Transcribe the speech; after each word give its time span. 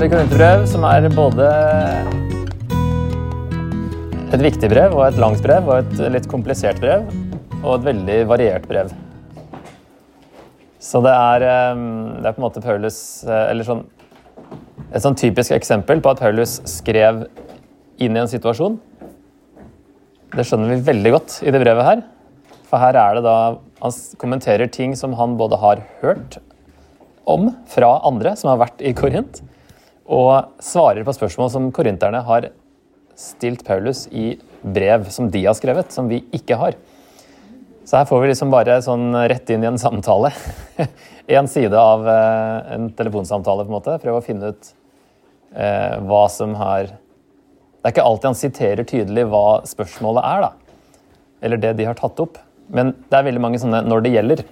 Første 0.00 0.16
korinterbrev, 0.16 0.62
som 0.64 0.84
er 0.88 1.06
både 1.12 1.46
et 4.32 4.40
viktig 4.40 4.70
brev 4.72 4.94
og 4.96 5.02
et 5.04 5.18
langt 5.20 5.42
brev 5.44 5.68
og 5.68 5.74
et 5.82 6.00
litt 6.14 6.28
komplisert 6.30 6.80
brev. 6.80 7.04
Og 7.58 7.74
et 7.74 7.84
veldig 7.90 8.16
variert 8.30 8.64
brev. 8.70 8.94
Så 10.80 11.02
det 11.04 11.12
er, 11.12 11.44
eh, 11.50 11.84
det 12.16 12.30
er 12.30 12.32
på 12.32 12.40
en 12.40 12.46
måte 12.46 12.64
Paulus 12.64 13.02
eh, 13.28 13.50
Eller 13.50 13.68
sånn 13.68 13.84
Et 14.88 15.04
sånn 15.04 15.20
typisk 15.20 15.52
eksempel 15.52 16.00
på 16.00 16.14
at 16.14 16.24
Paulus 16.24 16.56
skrev 16.64 17.26
inn 18.00 18.16
i 18.16 18.24
en 18.24 18.32
situasjon. 18.38 18.80
Det 20.32 20.48
skjønner 20.48 20.78
vi 20.78 20.82
veldig 20.88 21.16
godt 21.18 21.42
i 21.44 21.52
det 21.52 21.60
brevet 21.60 21.90
her. 21.90 22.04
For 22.72 22.80
her 22.80 22.96
er 22.96 23.20
det 23.20 23.26
da 23.28 23.38
Han 23.84 24.00
kommenterer 24.16 24.72
ting 24.72 24.96
som 24.96 25.20
han 25.20 25.36
både 25.36 25.60
har 25.60 25.84
hørt 26.00 26.40
om 27.28 27.50
fra 27.68 27.98
andre 28.00 28.38
som 28.40 28.54
har 28.54 28.64
vært 28.64 28.80
i 28.80 28.96
Korint, 28.96 29.44
og 30.10 30.62
svarer 30.62 31.06
på 31.06 31.14
spørsmål 31.14 31.50
som 31.52 31.68
korinterne 31.74 32.22
har 32.26 32.50
stilt 33.18 33.62
Paulus 33.66 34.06
i 34.10 34.32
brev 34.60 35.06
som 35.12 35.28
de 35.30 35.44
har 35.44 35.54
skrevet, 35.56 35.92
som 35.94 36.08
vi 36.10 36.24
ikke 36.34 36.58
har. 36.58 36.78
Så 37.86 37.98
her 37.98 38.08
får 38.08 38.22
vi 38.22 38.30
liksom 38.30 38.52
bare 38.52 38.80
sånn 38.84 39.14
rett 39.30 39.50
inn 39.50 39.64
i 39.64 39.70
en 39.70 39.80
samtale. 39.80 40.32
Én 41.30 41.48
side 41.50 41.74
av 41.78 42.04
eh, 42.10 42.74
en 42.76 42.90
telefonsamtale, 42.96 43.64
på 43.64 43.70
en 43.70 43.76
måte. 43.78 43.96
Prøve 44.02 44.20
å 44.20 44.24
finne 44.24 44.52
ut 44.52 44.70
eh, 45.54 45.96
hva 46.06 46.24
som 46.30 46.54
har 46.58 46.90
Det 46.90 47.88
er 47.88 47.94
ikke 47.94 48.04
alltid 48.04 48.28
han 48.28 48.38
siterer 48.38 48.86
tydelig 48.86 49.24
hva 49.32 49.62
spørsmålet 49.66 50.26
er, 50.26 50.46
da. 50.46 51.00
Eller 51.40 51.62
det 51.62 51.72
de 51.78 51.86
har 51.88 51.98
tatt 51.98 52.18
opp. 52.22 52.38
Men 52.70 52.92
det 53.08 53.16
er 53.16 53.26
veldig 53.26 53.42
mange 53.42 53.58
sånne 53.62 53.82
'når 53.86 54.02
det 54.04 54.14
gjelder'. 54.14 54.44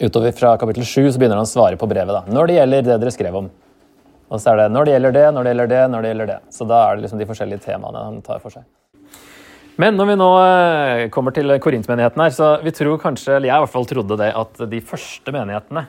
Utover 0.00 0.32
fra 0.32 0.56
kapittel 0.58 0.84
7 0.84 1.12
så 1.12 1.18
begynner 1.20 1.38
han 1.38 1.46
å 1.46 1.52
svare 1.52 1.78
på 1.78 1.88
brevet. 1.88 2.12
da. 2.12 2.24
Når 2.26 2.46
det 2.46 2.56
gjelder 2.56 2.82
det 2.82 3.00
dere 3.00 3.12
skrev 3.14 3.36
om. 3.36 3.50
Og 4.30 4.38
så 4.38 4.52
er 4.52 4.62
det 4.62 4.68
når 4.72 4.86
det 4.86 4.92
gjelder 4.94 5.14
det, 5.16 5.24
når 5.34 5.42
det 5.46 5.52
gjelder 5.52 5.70
det, 5.72 5.80
når 5.90 6.02
det 6.02 6.10
gjelder 6.12 6.30
det. 6.30 6.38
Så 6.54 6.66
da 6.70 6.84
er 6.86 6.96
det 6.96 7.04
liksom 7.04 7.20
de 7.20 7.26
forskjellige 7.30 7.64
temaene 7.64 8.04
han 8.06 8.20
tar 8.26 8.42
for 8.42 8.54
seg. 8.54 8.66
Men 9.80 9.96
når 9.96 10.10
vi 10.10 10.16
nå 10.20 10.28
eh, 10.42 11.06
kommer 11.14 11.34
til 11.34 11.54
korintmenigheten 11.62 12.20
her, 12.20 12.34
så 12.36 12.50
vi 12.60 12.72
tror 12.74 13.00
kanskje, 13.00 13.38
eller 13.38 13.48
jeg 13.48 13.56
i 13.56 13.64
hvert 13.64 13.72
fall 13.72 13.88
trodde 13.88 14.18
det, 14.20 14.28
at 14.36 14.62
de 14.70 14.82
første 14.84 15.34
menighetene 15.34 15.86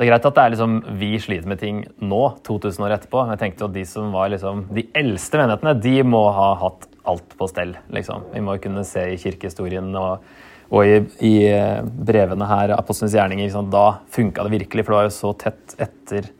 Det 0.00 0.06
er 0.06 0.08
greit 0.14 0.26
at 0.30 0.36
det 0.38 0.42
er 0.42 0.52
liksom, 0.54 0.76
vi 0.96 1.10
sliter 1.20 1.48
med 1.50 1.60
ting 1.60 1.82
nå, 2.00 2.20
2000 2.46 2.86
år 2.86 2.94
etterpå. 2.96 3.20
Men 3.20 3.34
jeg 3.34 3.42
tenkte 3.42 3.66
at 3.68 3.74
de 3.74 3.82
som 3.84 4.14
var 4.14 4.30
liksom, 4.32 4.64
de 4.72 4.86
eldste 4.96 5.36
menighetene, 5.42 5.74
de 5.84 5.96
må 6.08 6.22
ha 6.32 6.54
hatt 6.62 6.88
alt 7.10 7.36
på 7.36 7.48
stell. 7.50 7.76
liksom. 7.92 8.30
Vi 8.32 8.40
må 8.46 8.56
kunne 8.64 8.86
se 8.88 9.04
i 9.12 9.18
kirkehistorien 9.20 9.92
og, 10.00 10.24
og 10.72 10.88
i, 10.88 10.96
i, 11.20 11.34
eh, 11.52 11.84
brevene 11.84 12.48
her, 12.48 12.72
Apostlenes 12.78 13.18
gjerninger, 13.18 13.44
liksom, 13.44 13.68
da 13.74 14.00
funka 14.14 14.46
det 14.46 14.56
virkelig, 14.56 14.86
for 14.86 14.94
det 14.96 15.02
var 15.02 15.10
jo 15.10 15.16
så 15.20 15.34
tett 15.44 15.76
etter 15.76 16.32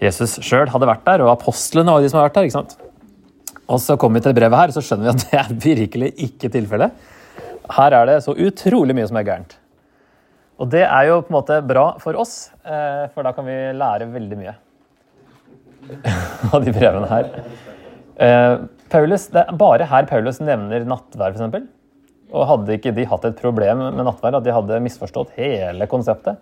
Jesus 0.00 0.38
sjøl 0.44 0.70
hadde 0.72 0.88
vært 0.88 1.04
der, 1.04 1.24
og 1.24 1.34
apostlene 1.34 1.92
var 1.92 2.02
de 2.02 2.08
som 2.10 2.20
hadde 2.20 2.30
vært 2.30 2.38
der. 2.38 2.48
ikke 2.48 2.56
sant? 2.56 2.76
Og 3.70 3.78
så 3.82 3.96
kommer 4.00 4.18
vi 4.18 4.26
til 4.26 4.36
brevet 4.36 4.58
her, 4.58 4.72
så 4.74 4.82
skjønner 4.82 5.06
vi 5.06 5.12
at 5.12 5.24
det 5.26 5.40
er 5.42 5.56
virkelig 5.66 6.12
ikke 6.26 6.50
tilfellet. 6.52 7.08
Her 7.70 7.96
er 8.00 8.08
det 8.08 8.20
så 8.24 8.34
utrolig 8.34 8.96
mye 8.96 9.08
som 9.10 9.18
er 9.20 9.26
gærent. 9.28 9.56
Og 10.60 10.68
det 10.72 10.82
er 10.84 11.06
jo 11.08 11.20
på 11.24 11.30
en 11.32 11.38
måte 11.38 11.60
bra 11.64 11.84
for 12.02 12.18
oss, 12.20 12.50
eh, 12.64 13.06
for 13.14 13.24
da 13.24 13.32
kan 13.36 13.46
vi 13.46 13.56
lære 13.76 14.10
veldig 14.12 14.40
mye 14.40 14.56
av 16.54 16.64
de 16.64 16.74
brevene 16.74 17.08
her. 17.08 17.30
Eh, 18.20 18.56
Paulus, 18.92 19.28
Det 19.32 19.44
er 19.46 19.56
bare 19.56 19.86
her 19.88 20.08
Paulus 20.10 20.40
nevner 20.42 20.84
nattvær, 20.88 21.36
f.eks. 21.36 21.68
Og 22.30 22.46
hadde 22.46 22.76
ikke 22.76 22.92
de 22.94 23.06
hatt 23.08 23.24
et 23.26 23.40
problem 23.40 23.84
med 23.86 24.04
nattvær, 24.04 24.36
at 24.38 24.44
de 24.44 24.54
hadde 24.54 24.82
misforstått 24.84 25.32
hele 25.38 25.88
konseptet, 25.90 26.40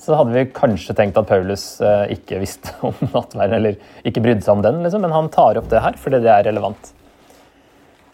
så 0.00 0.16
hadde 0.18 0.34
vi 0.34 0.48
kanskje 0.54 0.94
tenkt 0.96 1.18
at 1.20 1.28
Paulus 1.28 1.64
eh, 1.84 2.16
ikke 2.16 2.40
visste 2.42 2.74
om 2.88 2.96
nattverden, 3.12 3.56
eller 3.60 3.78
ikke 4.06 4.22
brydde 4.24 4.44
seg 4.44 4.58
om 4.58 4.64
den, 4.64 4.82
liksom. 4.84 5.04
men 5.04 5.14
han 5.14 5.30
tar 5.32 5.60
opp 5.60 5.70
det 5.70 5.82
her 5.84 5.98
fordi 6.00 6.22
det 6.24 6.32
er 6.32 6.48
relevant. 6.48 6.92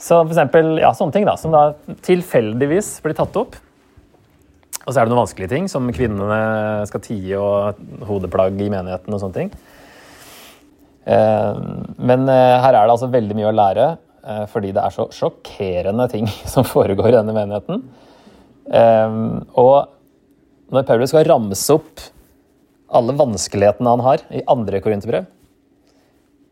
Så 0.00 0.22
for 0.22 0.32
eksempel, 0.32 0.78
ja, 0.80 0.94
sånne 0.96 1.12
ting 1.12 1.26
da, 1.28 1.36
som 1.40 1.52
da 1.52 1.70
tilfeldigvis 2.06 2.94
blir 3.04 3.16
tatt 3.18 3.36
opp. 3.36 3.58
Og 4.86 4.94
så 4.94 5.00
er 5.00 5.04
det 5.04 5.12
noen 5.12 5.26
vanskelige 5.26 5.52
ting, 5.52 5.66
som 5.68 5.90
kvinnene 5.92 6.86
skal 6.88 7.02
tie 7.04 7.36
og 7.36 7.82
hodeplagg 8.08 8.56
i 8.64 8.70
menigheten 8.72 9.12
og 9.12 9.20
sånne 9.20 9.36
ting. 9.36 9.50
Eh, 11.04 11.60
men 12.00 12.24
eh, 12.32 12.56
her 12.64 12.72
er 12.72 12.80
det 12.80 12.94
altså 12.94 13.10
veldig 13.12 13.36
mye 13.40 13.50
å 13.50 13.56
lære, 13.56 13.90
fordi 14.52 14.68
det 14.76 14.82
er 14.84 14.92
så 14.92 15.06
sjokkerende 15.16 16.04
ting 16.12 16.26
som 16.52 16.64
foregår 16.68 17.08
i 17.08 17.14
denne 17.16 17.32
menigheten. 17.34 17.80
Og 19.58 19.99
når 20.70 20.86
Paulus 20.86 21.12
skal 21.12 21.26
ramse 21.28 21.74
opp 21.74 22.02
alle 22.90 23.14
vanskelighetene 23.18 23.92
han 23.92 24.02
har 24.02 24.24
i 24.34 24.42
andre 24.50 24.80
korinterbrev, 24.82 25.26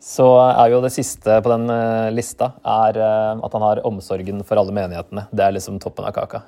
så 0.02 0.26
er 0.46 0.70
jo 0.70 0.82
det 0.84 0.92
siste 0.94 1.40
på 1.42 1.50
den 1.50 1.66
eh, 1.74 2.08
lista 2.14 2.52
eh, 2.62 2.98
at 3.42 3.54
han 3.56 3.64
har 3.66 3.82
omsorgen 3.86 4.44
for 4.46 4.60
alle 4.60 4.74
menighetene. 4.74 5.26
Det 5.34 5.42
er 5.44 5.56
liksom 5.56 5.80
toppen 5.82 6.06
av 6.06 6.14
kaka. 6.14 6.44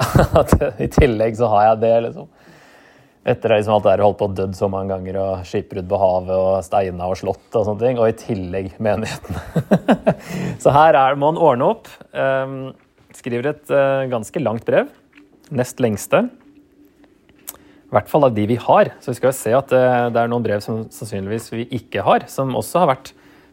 I 0.84 0.90
tillegg 0.92 1.38
så 1.38 1.48
har 1.52 1.70
jeg 1.70 1.80
det, 1.86 1.94
liksom. 2.08 2.28
Etter 3.24 3.54
liksom 3.54 3.78
alt 3.78 3.86
det 3.86 3.94
der 3.94 4.04
holdt 4.04 4.18
på 4.20 4.28
å 4.28 4.34
dødd 4.36 4.56
så 4.58 4.68
mange 4.68 4.92
ganger, 4.92 5.16
og 5.22 5.48
skipbrudd 5.48 5.88
på 5.88 6.00
havet 6.02 6.36
og 6.36 6.58
steina 6.66 7.08
og 7.08 7.16
slott 7.16 7.56
og 7.56 7.64
sånne 7.70 7.86
ting. 7.86 8.00
Og 8.02 8.10
i 8.12 8.18
tillegg 8.20 8.74
menighetene. 8.84 9.40
så 10.62 10.74
her 10.76 11.00
er, 11.00 11.16
må 11.16 11.32
han 11.32 11.40
ordne 11.40 11.70
opp. 11.72 11.88
Um, 12.12 12.74
skriver 13.16 13.54
et 13.54 13.72
uh, 13.72 14.04
ganske 14.12 14.44
langt 14.44 14.68
brev. 14.68 14.92
Nest 15.56 15.80
lengste. 15.80 16.26
I 17.94 17.96
hvert 18.00 18.08
fall 18.10 18.26
av 18.26 18.32
de 18.34 18.42
vi 18.50 18.56
har. 18.58 18.88
Så 18.98 19.12
vi 19.12 19.20
skal 19.20 19.30
jo 19.30 19.38
se 19.38 19.52
at 19.54 19.68
det, 19.70 19.78
eh, 19.78 20.22
er 20.24 20.30
noen 20.30 20.42
brev 20.42 20.58
som 20.58 20.80
sannsynligvis 20.90 21.52
vi 21.54 21.66
ikke 21.78 22.02
har, 22.02 22.24
som 22.26 22.50
også 22.58 22.80
har 22.82 22.88
vært 22.90 23.12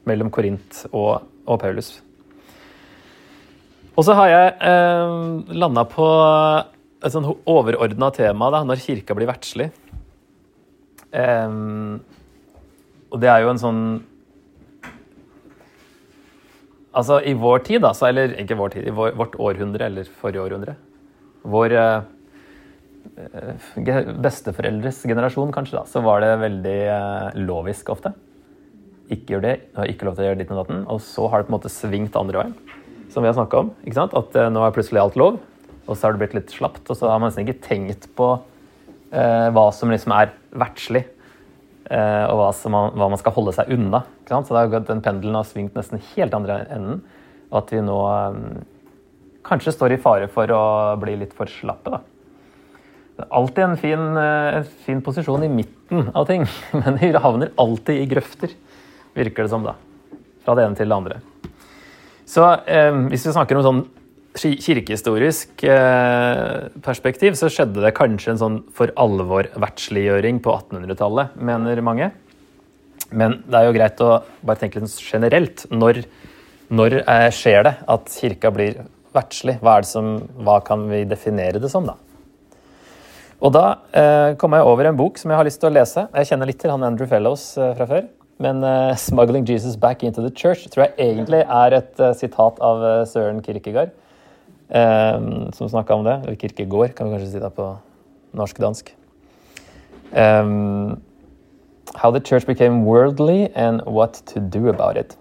mellom 0.10 0.32
Korint 0.34 0.80
og, 0.90 1.28
og 1.46 1.60
Paulus. 1.62 2.00
Og 3.94 4.08
så 4.08 4.16
har 4.18 4.32
jeg 4.32 4.56
eh, 4.66 5.14
landa 5.62 5.84
på 5.86 6.08
et 7.06 7.14
sånn 7.14 7.28
overordna 7.46 8.10
tema 8.16 8.50
da, 8.50 8.64
når 8.66 8.82
kirka 8.82 9.14
blir 9.14 9.30
verdslig. 9.30 9.70
Eh, 11.14 11.54
og 13.14 13.22
det 13.22 13.30
er 13.30 13.44
jo 13.46 13.52
en 13.54 13.62
sånn 13.62 13.84
Altså, 16.92 17.22
i 17.24 17.32
vår 17.40 17.62
tid, 17.64 17.80
da, 17.86 17.94
så, 17.96 18.10
eller 18.10 18.34
ikke 18.42 18.58
vår 18.60 18.74
tid, 18.74 18.88
i 18.90 18.92
vår, 18.92 19.14
vårt 19.16 19.38
århundre 19.40 19.86
eller 19.88 20.10
forrige 20.20 20.42
århundre 20.44 20.74
Vår 21.48 21.76
Eh, 21.80 22.02
besteforeldres 24.22 25.02
generasjon, 25.08 25.52
kanskje, 25.54 25.80
da, 25.80 25.86
så 25.90 26.02
var 26.06 26.22
det 26.24 26.34
veldig 26.42 26.78
eh, 26.94 27.40
lovisk 27.44 27.92
ofte. 27.94 28.14
Ikke 29.12 29.36
gjør 29.36 29.46
det, 29.46 29.56
ikke 29.92 30.08
lov 30.08 30.16
til 30.16 30.24
å 30.24 30.28
gjøre 30.30 30.40
ditt 30.40 30.52
og 30.54 30.62
datten. 30.62 30.84
Og 30.92 31.02
så 31.04 31.28
har 31.28 31.42
det 31.42 31.50
på 31.50 31.54
en 31.54 31.58
måte 31.58 31.74
svingt 31.74 32.18
andre 32.20 32.44
veien, 32.44 32.54
som 33.12 33.24
vi 33.24 33.30
har 33.30 33.38
snakka 33.38 33.66
om. 33.66 33.72
ikke 33.84 34.00
sant? 34.00 34.16
At 34.18 34.38
eh, 34.40 34.52
nå 34.54 34.64
er 34.64 34.76
plutselig 34.76 35.02
alt 35.04 35.18
lov, 35.20 35.42
og 35.86 35.96
så 35.96 36.08
har 36.08 36.16
det 36.16 36.24
blitt 36.24 36.38
litt 36.38 36.54
slapt. 36.54 36.86
Og 36.88 36.98
så 36.98 37.10
har 37.12 37.20
man 37.20 37.32
nesten 37.32 37.46
ikke 37.46 37.66
tenkt 37.66 38.08
på 38.18 38.34
eh, 39.12 39.48
hva 39.52 39.68
som 39.76 39.92
liksom 39.92 40.16
er 40.16 40.34
verdslig, 40.64 41.04
eh, 41.92 42.26
og 42.32 42.40
hva, 42.40 42.52
man, 42.74 42.94
hva, 42.96 43.10
man, 43.12 43.20
skal 43.22 43.36
holde 43.36 43.56
seg 43.58 43.74
unna. 43.76 44.06
ikke 44.22 44.36
sant? 44.36 44.48
Så 44.48 44.56
det 44.56 44.64
har 44.64 44.76
gått, 44.78 44.90
den 44.92 45.04
pendelen 45.06 45.40
har 45.40 45.50
svingt 45.50 45.76
nesten 45.78 46.04
helt 46.14 46.38
andre 46.38 46.64
enden, 46.72 47.04
og 47.52 47.64
at 47.66 47.76
vi 47.76 47.84
nå 47.84 48.00
eh, 48.14 48.40
kanskje 49.48 49.76
står 49.76 49.98
i 49.98 50.02
fare 50.02 50.32
for 50.32 50.56
å 50.56 50.64
bli 51.02 51.18
litt 51.20 51.36
for 51.36 51.52
slappe. 51.52 51.92
da 51.92 52.04
alltid 53.30 53.64
en 53.66 53.78
fin, 53.80 54.04
eh, 54.18 54.58
en 54.60 54.68
fin, 54.86 55.02
posisjon 55.04 55.44
i 55.46 55.52
midten 55.52 56.12
av 56.16 56.28
ting, 56.30 56.46
men 56.80 57.00
de 57.02 57.14
havner 57.22 57.54
alltid 57.62 58.02
i 58.02 58.10
grøfter, 58.12 58.54
virker 59.18 59.46
det 59.46 59.54
som. 59.54 59.66
da. 59.68 59.76
Fra 60.46 60.58
det 60.58 60.66
ene 60.66 60.80
til 60.80 60.90
det 60.90 60.98
andre. 60.98 61.22
Så 62.26 62.46
eh, 62.66 62.94
hvis 63.12 63.28
vi 63.28 63.36
snakker 63.36 63.60
om 63.60 63.66
sånn 63.66 63.84
kirkehistorisk 64.38 65.64
eh, 65.68 66.70
perspektiv, 66.84 67.36
så 67.36 67.50
skjedde 67.52 67.84
det 67.84 67.94
kanskje 67.98 68.34
en 68.34 68.40
sånn 68.40 68.60
for 68.76 68.94
alvor 69.00 69.50
verdsliggjøring 69.60 70.40
på 70.44 70.54
1800-tallet, 70.56 71.36
mener 71.36 71.84
mange. 71.84 72.12
Men 73.12 73.42
det 73.44 73.60
er 73.60 73.68
jo 73.68 73.76
greit 73.76 74.04
å 74.04 74.12
bare 74.40 74.62
tenke 74.62 74.80
litt 74.80 74.96
generelt. 75.04 75.66
Når, 75.72 76.04
når 76.72 77.02
eh, 77.02 77.28
skjer 77.36 77.68
det 77.68 77.76
at 77.92 78.16
kirka 78.16 78.54
blir 78.56 78.80
verdslig? 79.16 79.58
Hva, 79.60 79.82
som, 79.88 80.14
hva 80.40 80.62
kan 80.64 80.88
vi 80.92 81.04
definere 81.10 81.60
det 81.60 81.72
som, 81.74 81.88
da? 81.90 81.98
Og 83.42 83.50
da 83.56 83.66
eh, 83.98 84.32
kom 84.38 84.54
jeg 84.54 84.66
over 84.70 84.86
en 84.86 84.98
bok 84.98 85.18
som 85.18 85.32
jeg 85.34 85.40
har 85.40 85.48
lyst 85.48 85.62
til 85.64 85.72
å 85.72 85.74
lese. 85.74 86.06
Jeg 86.14 86.30
kjenner 86.30 86.50
litt 86.50 86.60
til 86.62 86.70
han 86.74 86.86
Andrew 86.86 87.10
Fellows 87.10 87.46
eh, 87.58 87.74
fra 87.78 87.88
før. 87.90 88.06
Men 88.42 88.62
eh, 88.66 88.94
'Smuggling 89.02 89.48
Jesus 89.50 89.78
Back 89.82 90.06
Into 90.06 90.22
The 90.22 90.34
Church' 90.34 90.68
tror 90.70 90.86
jeg 90.86 90.94
egentlig 91.10 91.42
er 91.42 91.78
et 91.78 92.02
uh, 92.02 92.14
sitat 92.18 92.62
av 92.62 92.86
uh, 92.86 93.02
Søren 93.10 93.42
Kierkegaard. 93.42 93.96
Um, 94.72 95.50
som 95.58 95.68
snakka 95.68 95.98
om 95.98 96.06
det. 96.06 96.22
Eller 96.24 96.38
Kirkegård, 96.40 96.94
kan 96.96 97.10
vi 97.10 97.18
kanskje 97.18 97.32
si 97.34 97.42
det 97.42 97.52
på 97.58 97.66
norsk-dansk. 98.38 98.94
Um, 100.14 101.02
how 101.96 102.12
the 102.12 102.22
church 102.22 102.46
became 102.46 102.86
worldly 102.86 103.50
and 103.56 103.82
what 103.86 104.22
to 104.32 104.40
do 104.40 104.70
about 104.70 104.98
it. 104.98 105.18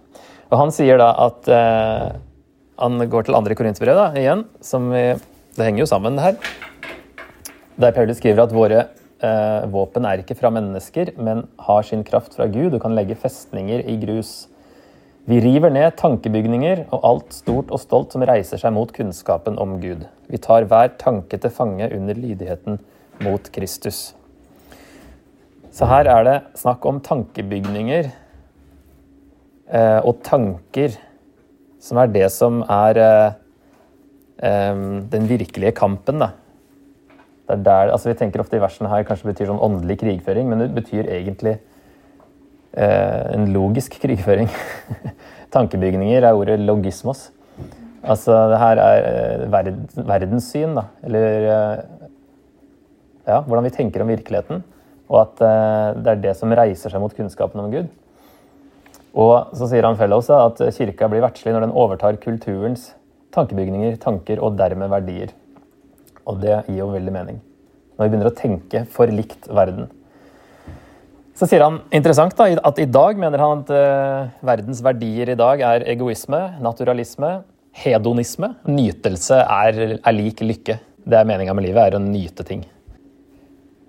Og 0.51 0.59
Han 0.59 0.71
sier 0.75 1.01
da 1.01 1.15
at 1.27 1.49
uh, 1.49 2.21
Han 2.79 3.11
går 3.11 3.27
til 3.27 3.35
andre 3.35 3.55
korinterbrev 3.55 4.17
igjen. 4.17 4.45
som 4.61 4.91
vi, 4.93 5.15
Det 5.57 5.65
henger 5.65 5.81
jo 5.81 5.87
sammen, 5.87 6.17
det 6.17 6.23
her 6.23 6.70
der 7.77 7.93
Paulus 7.95 8.19
skriver 8.19 8.45
at 8.45 8.55
våre 8.55 8.81
eh, 9.23 9.67
våpen 9.71 10.07
er 10.09 10.23
ikke 10.23 10.37
fra 10.39 10.51
mennesker, 10.55 11.13
men 11.21 11.45
har 11.67 11.83
sin 11.87 12.05
kraft 12.07 12.35
fra 12.39 12.49
Gud 12.51 12.75
og 12.75 12.83
kan 12.83 12.97
legge 12.97 13.19
festninger 13.19 13.85
i 13.87 13.99
grus. 14.03 14.49
Vi 15.29 15.39
river 15.45 15.71
ned 15.71 15.93
tankebygninger 16.01 16.87
og 16.91 17.05
alt 17.07 17.35
stort 17.37 17.71
og 17.71 17.83
stolt 17.83 18.15
som 18.15 18.25
reiser 18.27 18.59
seg 18.59 18.73
mot 18.75 18.91
kunnskapen 18.97 19.59
om 19.61 19.77
Gud. 19.83 20.07
Vi 20.31 20.41
tar 20.43 20.67
hver 20.67 20.95
tanke 20.99 21.39
til 21.39 21.53
fange 21.53 21.91
under 21.95 22.17
lydigheten 22.17 22.81
mot 23.23 23.53
Kristus. 23.53 24.15
Så 25.71 25.87
her 25.87 26.09
er 26.11 26.27
det 26.27 26.39
snakk 26.59 26.87
om 26.89 26.99
tankebygninger 27.05 28.09
eh, 29.71 30.01
og 30.01 30.19
tanker, 30.27 30.97
som 31.81 32.01
er 32.03 32.11
det 32.11 32.27
som 32.35 32.65
er 32.65 32.99
eh, 32.99 33.39
eh, 34.43 34.83
den 35.15 35.29
virkelige 35.31 35.77
kampen. 35.79 36.25
da. 36.25 36.33
Det 37.51 37.59
er 37.59 37.67
der, 37.67 37.91
altså 37.91 38.13
Vi 38.13 38.19
tenker 38.21 38.43
ofte 38.45 38.59
i 38.59 38.63
versene 38.63 38.91
her 38.93 39.03
kanskje 39.09 39.33
betyr 39.33 39.49
sånn 39.51 39.63
åndelig 39.65 39.97
krigføring, 40.05 40.47
men 40.47 40.63
det 40.63 40.71
betyr 40.77 41.09
egentlig 41.11 41.57
eh, 42.79 43.23
en 43.35 43.49
logisk 43.51 43.97
krigføring. 44.03 44.47
Tankebygninger 45.55 46.23
er 46.23 46.37
ordet 46.39 46.61
logismos. 46.63 47.31
Altså 48.01 48.37
det 48.53 48.61
her 48.63 48.83
er 48.85 49.09
eh, 49.09 49.47
verd, 49.51 49.73
verdenssyn, 49.99 50.77
da. 50.79 50.87
Eller 51.03 51.49
eh, 51.57 51.83
ja, 53.27 53.41
hvordan 53.41 53.67
vi 53.67 53.75
tenker 53.75 54.05
om 54.05 54.13
virkeligheten. 54.15 54.63
Og 55.11 55.19
at 55.25 55.43
eh, 55.43 55.99
det 55.99 56.15
er 56.15 56.23
det 56.29 56.37
som 56.39 56.55
reiser 56.55 56.95
seg 56.95 57.03
mot 57.03 57.17
kunnskapen 57.17 57.65
om 57.65 57.75
Gud. 57.75 57.91
Og 59.19 59.59
så 59.59 59.67
sier 59.67 59.89
han 59.89 59.99
Fellows 59.99 60.31
at 60.31 60.63
kirka 60.77 61.11
blir 61.11 61.27
verdslig 61.27 61.57
når 61.57 61.67
den 61.67 61.75
overtar 61.75 62.23
kulturens 62.23 62.93
tankebygninger, 63.35 63.99
tanker 64.03 64.39
og 64.39 64.55
dermed 64.59 64.91
verdier. 64.93 65.35
Og 66.29 66.41
det 66.43 66.59
gir 66.67 66.83
jo 66.83 66.91
veldig 66.93 67.15
mening. 67.15 67.41
Når 67.97 68.05
vi 68.05 68.13
begynner 68.13 68.31
å 68.31 68.37
tenke 68.37 68.85
for 68.91 69.11
likt 69.13 69.49
verden. 69.53 69.89
Så 71.37 71.47
sier 71.49 71.63
han 71.65 71.79
interessant 71.97 72.35
da, 72.37 72.51
at 72.69 72.79
i 72.83 72.89
dag 72.91 73.17
mener 73.21 73.41
han 73.41 73.63
at 73.63 73.71
uh, 73.73 74.33
verdens 74.45 74.83
verdier 74.85 75.33
i 75.33 75.39
dag 75.41 75.63
er 75.65 75.87
egoisme, 75.89 76.41
naturalisme, 76.61 77.31
hedonisme. 77.81 78.53
Nytelse 78.69 79.39
er, 79.41 79.81
er 79.97 80.17
lik 80.17 80.43
lykke. 80.45 80.77
Det 81.01 81.17
er 81.17 81.29
meninga 81.29 81.55
med 81.57 81.65
livet, 81.65 81.81
er 81.87 81.97
å 81.97 82.03
nyte 82.03 82.45
ting. 82.45 82.67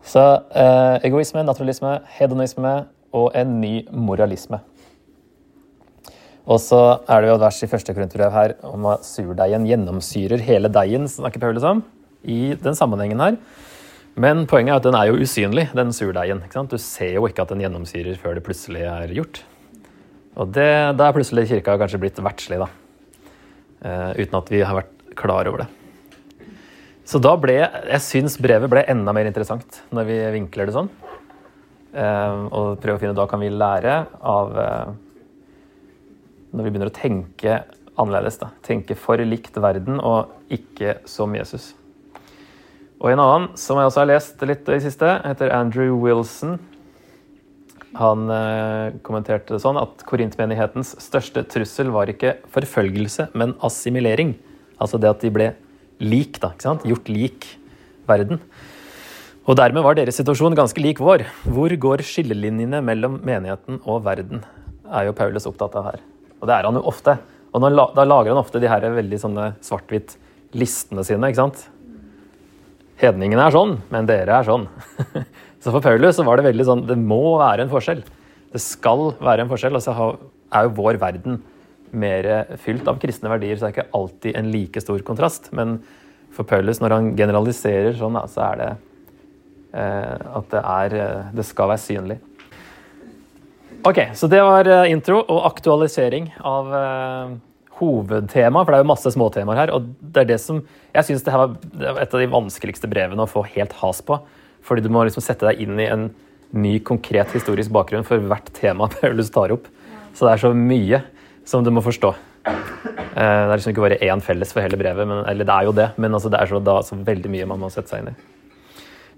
Så 0.08 0.22
uh, 0.24 0.98
egoisme, 1.04 1.44
naturalisme, 1.44 1.98
hedonisme 2.16 2.76
og 3.12 3.36
en 3.36 3.58
ny 3.60 3.82
moralisme. 3.92 4.62
Og 6.48 6.58
så 6.64 6.80
er 7.06 7.22
det 7.22 7.30
jo 7.30 7.36
et 7.36 7.44
vers 7.44 7.60
i 7.62 7.70
første 7.70 7.94
korinterbrev 7.94 8.34
her 8.34 8.54
om 8.66 8.88
at 8.90 9.04
surdeigen 9.06 9.68
gjennomsyrer 9.68 10.42
hele 10.48 10.72
deigen, 10.74 11.06
snakker 11.12 11.44
Paulus 11.44 11.68
om, 11.68 11.84
i 12.24 12.54
den 12.60 12.78
sammenhengen 12.78 13.24
her. 13.24 13.38
Men 14.20 14.44
poenget 14.50 14.74
er 14.74 14.82
at 14.82 14.88
den 14.90 14.98
er 14.98 15.08
jo 15.08 15.22
usynlig, 15.24 15.70
den 15.76 15.94
surdeigen. 15.96 16.44
Du 16.68 16.78
ser 16.82 17.16
jo 17.16 17.28
ikke 17.30 17.46
at 17.46 17.54
den 17.54 17.64
gjennomsyrer 17.64 18.20
før 18.20 18.36
det 18.36 18.44
plutselig 18.46 18.84
er 18.84 19.14
gjort. 19.16 19.44
Og 20.40 20.52
det, 20.56 20.72
da 21.00 21.08
er 21.08 21.16
plutselig 21.16 21.48
kirka 21.50 21.78
kanskje 21.80 22.00
blitt 22.02 22.20
verdslig, 22.24 22.60
da. 22.62 22.70
Uh, 23.82 24.12
uten 24.20 24.38
at 24.38 24.52
vi 24.52 24.62
har 24.62 24.78
vært 24.78 25.16
klar 25.18 25.48
over 25.50 25.64
det. 25.64 25.70
Så 27.08 27.20
da 27.20 27.34
ble 27.40 27.56
Jeg 27.58 28.02
syns 28.06 28.38
brevet 28.40 28.70
ble 28.70 28.84
enda 28.88 29.12
mer 29.12 29.26
interessant 29.26 29.80
når 29.92 30.06
vi 30.08 30.18
vinkler 30.38 30.70
det 30.70 30.76
sånn. 30.76 30.92
Uh, 31.92 32.46
og 32.54 32.68
prøver 32.80 32.96
å 32.96 33.02
finne 33.02 33.18
Da 33.18 33.26
kan 33.28 33.42
vi 33.42 33.50
lære 33.52 33.96
av 34.24 34.54
uh, 34.56 34.94
Når 36.54 36.64
vi 36.64 36.70
begynner 36.70 36.88
å 36.88 36.96
tenke 36.96 37.58
annerledes. 38.00 38.38
da. 38.40 38.52
Tenke 38.64 38.96
for 38.96 39.20
likt 39.20 39.58
verden 39.60 40.00
og 40.00 40.54
ikke 40.54 41.00
som 41.10 41.36
Jesus. 41.36 41.74
Og 43.02 43.10
en 43.10 43.22
annen 43.22 43.48
som 43.58 43.80
jeg 43.80 43.90
også 43.90 44.04
har 44.04 44.12
lest 44.12 44.44
litt 44.46 44.68
i 44.70 44.78
siste, 44.84 45.08
heter 45.26 45.50
Andrew 45.56 45.96
Wilson. 45.98 46.60
Han 47.98 48.30
uh, 48.30 48.94
kommenterte 49.04 49.56
det 49.56 49.64
sånn 49.64 49.80
at 49.82 50.06
korintmenighetens 50.08 50.94
største 51.02 51.44
trussel 51.50 51.90
var 51.92 52.12
ikke 52.14 52.36
forfølgelse, 52.54 53.32
men 53.34 53.56
assimilering. 53.66 54.36
Altså 54.78 55.02
det 55.02 55.10
at 55.10 55.26
de 55.26 55.34
ble 55.34 55.50
lik, 56.02 56.38
da, 56.44 56.54
ikke 56.54 56.68
sant? 56.70 56.86
gjort 56.88 57.10
lik 57.10 57.50
verden. 58.10 58.40
Og 59.50 59.58
dermed 59.58 59.82
var 59.82 59.98
deres 59.98 60.22
situasjon 60.22 60.56
ganske 60.58 60.86
lik 60.86 61.02
vår. 61.02 61.26
Hvor 61.50 61.74
går 61.74 62.06
skillelinjene 62.06 62.84
mellom 62.86 63.18
menigheten 63.26 63.82
og 63.82 64.06
verden? 64.06 64.46
er 64.92 65.08
jo 65.08 65.18
Paulus 65.18 65.48
opptatt 65.50 65.76
av 65.80 65.86
her. 65.88 66.02
Og 66.42 66.50
det 66.50 66.54
er 66.54 66.68
han 66.68 66.78
jo 66.78 66.86
ofte. 66.90 67.18
Og 67.52 67.64
da 67.64 68.06
lager 68.06 68.34
han 68.34 68.40
ofte 68.42 68.62
de 68.62 68.70
her 68.70 68.86
veldig 68.94 69.20
sånne 69.20 69.52
svart-hvitt-listene 69.66 71.04
sine. 71.08 71.32
ikke 71.32 71.42
sant? 71.42 71.64
Hedningene 73.02 73.48
er 73.48 73.56
sånn, 73.56 73.80
men 73.90 74.10
dere 74.10 74.36
er 74.38 74.46
sånn. 74.46 74.68
så 75.64 75.72
for 75.72 75.82
Paulus 75.82 76.20
så 76.20 76.26
var 76.28 76.38
det 76.38 76.50
veldig 76.52 76.68
sånn 76.68 76.84
Det 76.90 76.98
må 77.00 77.38
være 77.42 77.66
en 77.66 77.72
forskjell. 77.72 78.04
Det 78.52 78.62
skal 78.62 79.16
være 79.18 79.46
en 79.46 79.50
forskjell. 79.50 79.80
Og 79.80 79.84
så 79.84 79.96
er 79.96 80.68
jo 80.68 80.76
vår 80.78 81.00
verden 81.02 81.42
mer 81.92 82.30
fylt 82.62 82.88
av 82.88 83.00
kristne 83.02 83.32
verdier, 83.32 83.58
så 83.58 83.66
det 83.66 83.72
er 83.72 83.78
ikke 83.80 83.98
alltid 83.98 84.38
en 84.38 84.52
like 84.54 84.84
stor 84.84 85.02
kontrast. 85.08 85.50
Men 85.56 85.80
for 86.32 86.48
Paulus, 86.48 86.80
når 86.80 86.96
han 86.96 87.12
generaliserer 87.18 87.96
sånn, 88.00 88.20
så 88.32 88.46
er 88.52 88.60
det 88.62 88.70
eh, 89.76 90.28
at 90.40 90.52
det, 90.54 90.62
er, 90.62 90.96
eh, 90.96 91.32
det 91.36 91.48
skal 91.48 91.72
være 91.74 91.84
synlig. 91.84 92.20
Ok, 93.88 94.04
så 94.16 94.30
det 94.32 94.44
var 94.46 94.70
eh, 94.70 94.92
intro 94.94 95.20
og 95.24 95.48
aktualisering 95.50 96.30
av 96.46 96.76
hovedtema, 97.82 98.62
for 98.62 98.72
det 98.72 98.80
er 98.80 98.86
jo 98.86 98.92
masse 98.94 99.12
småtemaer 99.16 99.64
her. 99.64 99.74
Og 99.76 99.90
det 100.00 100.24
er 100.24 100.34
det 100.34 100.40
som 100.44 100.62
Jeg 100.94 101.08
syns 101.08 101.26
det 101.26 101.34
her 101.34 101.42
var 101.42 102.02
et 102.04 102.14
av 102.14 102.22
de 102.22 102.32
vanskeligste 102.32 102.90
brevene 102.92 103.26
å 103.26 103.30
få 103.30 103.44
helt 103.56 103.74
has 103.82 104.02
på. 104.06 104.20
Fordi 104.62 104.84
du 104.86 104.92
må 104.94 105.04
liksom 105.08 105.24
sette 105.26 105.48
deg 105.48 105.62
inn 105.64 105.80
i 105.80 105.90
en 105.90 106.10
ny, 106.52 106.80
konkret 106.84 107.32
historisk 107.34 107.72
bakgrunn 107.74 108.06
for 108.08 108.22
hvert 108.22 108.52
tema 108.58 108.90
Paulus 109.00 109.32
tar 109.34 109.56
opp. 109.56 109.70
Så 110.14 110.28
det 110.28 110.34
er 110.36 110.44
så 110.44 110.52
mye 110.56 111.02
som 111.48 111.64
du 111.66 111.72
må 111.74 111.84
forstå. 111.84 112.12
Eh, 112.46 113.14
det 113.16 113.48
er 113.48 113.56
liksom 113.56 113.74
ikke 113.74 113.86
bare 113.86 114.02
én 114.04 114.24
felles 114.24 114.52
for 114.54 114.64
hele 114.64 114.80
brevet, 114.80 115.08
men, 115.08 115.24
eller 115.30 115.48
det 115.48 115.56
er 115.56 115.68
jo 115.68 115.74
det, 115.78 115.88
men 116.02 116.18
altså 116.18 116.32
det 116.32 116.42
er 116.42 116.52
så, 116.52 116.60
da, 116.64 116.78
så 116.86 116.98
veldig 117.00 117.32
mye 117.32 117.48
man 117.50 117.62
må 117.64 117.72
sette 117.74 117.92
seg 117.92 118.04
inn 118.04 118.12
i. 118.12 118.16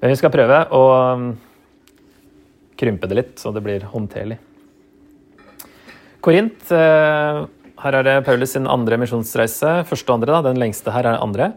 Men 0.02 0.12
vi 0.12 0.20
skal 0.20 0.34
prøve 0.34 0.60
å 0.76 0.84
krympe 2.80 3.10
det 3.10 3.18
litt, 3.18 3.36
så 3.40 3.54
det 3.56 3.64
blir 3.64 3.86
håndterlig. 3.94 4.40
Korint. 6.24 6.72
Eh, 7.84 7.90
her 7.90 8.00
er 8.00 8.04
det 8.04 8.26
Paulus 8.26 8.54
sin 8.56 8.68
andre 8.68 8.98
misjonsreise. 8.98 9.84
Første 9.86 10.10
og 10.10 10.20
andre, 10.20 10.32
da. 10.32 10.50
Den 10.50 10.60
lengste 10.60 10.92
her 10.92 11.06
er 11.06 11.18
den 11.18 11.24
andre. 11.24 11.54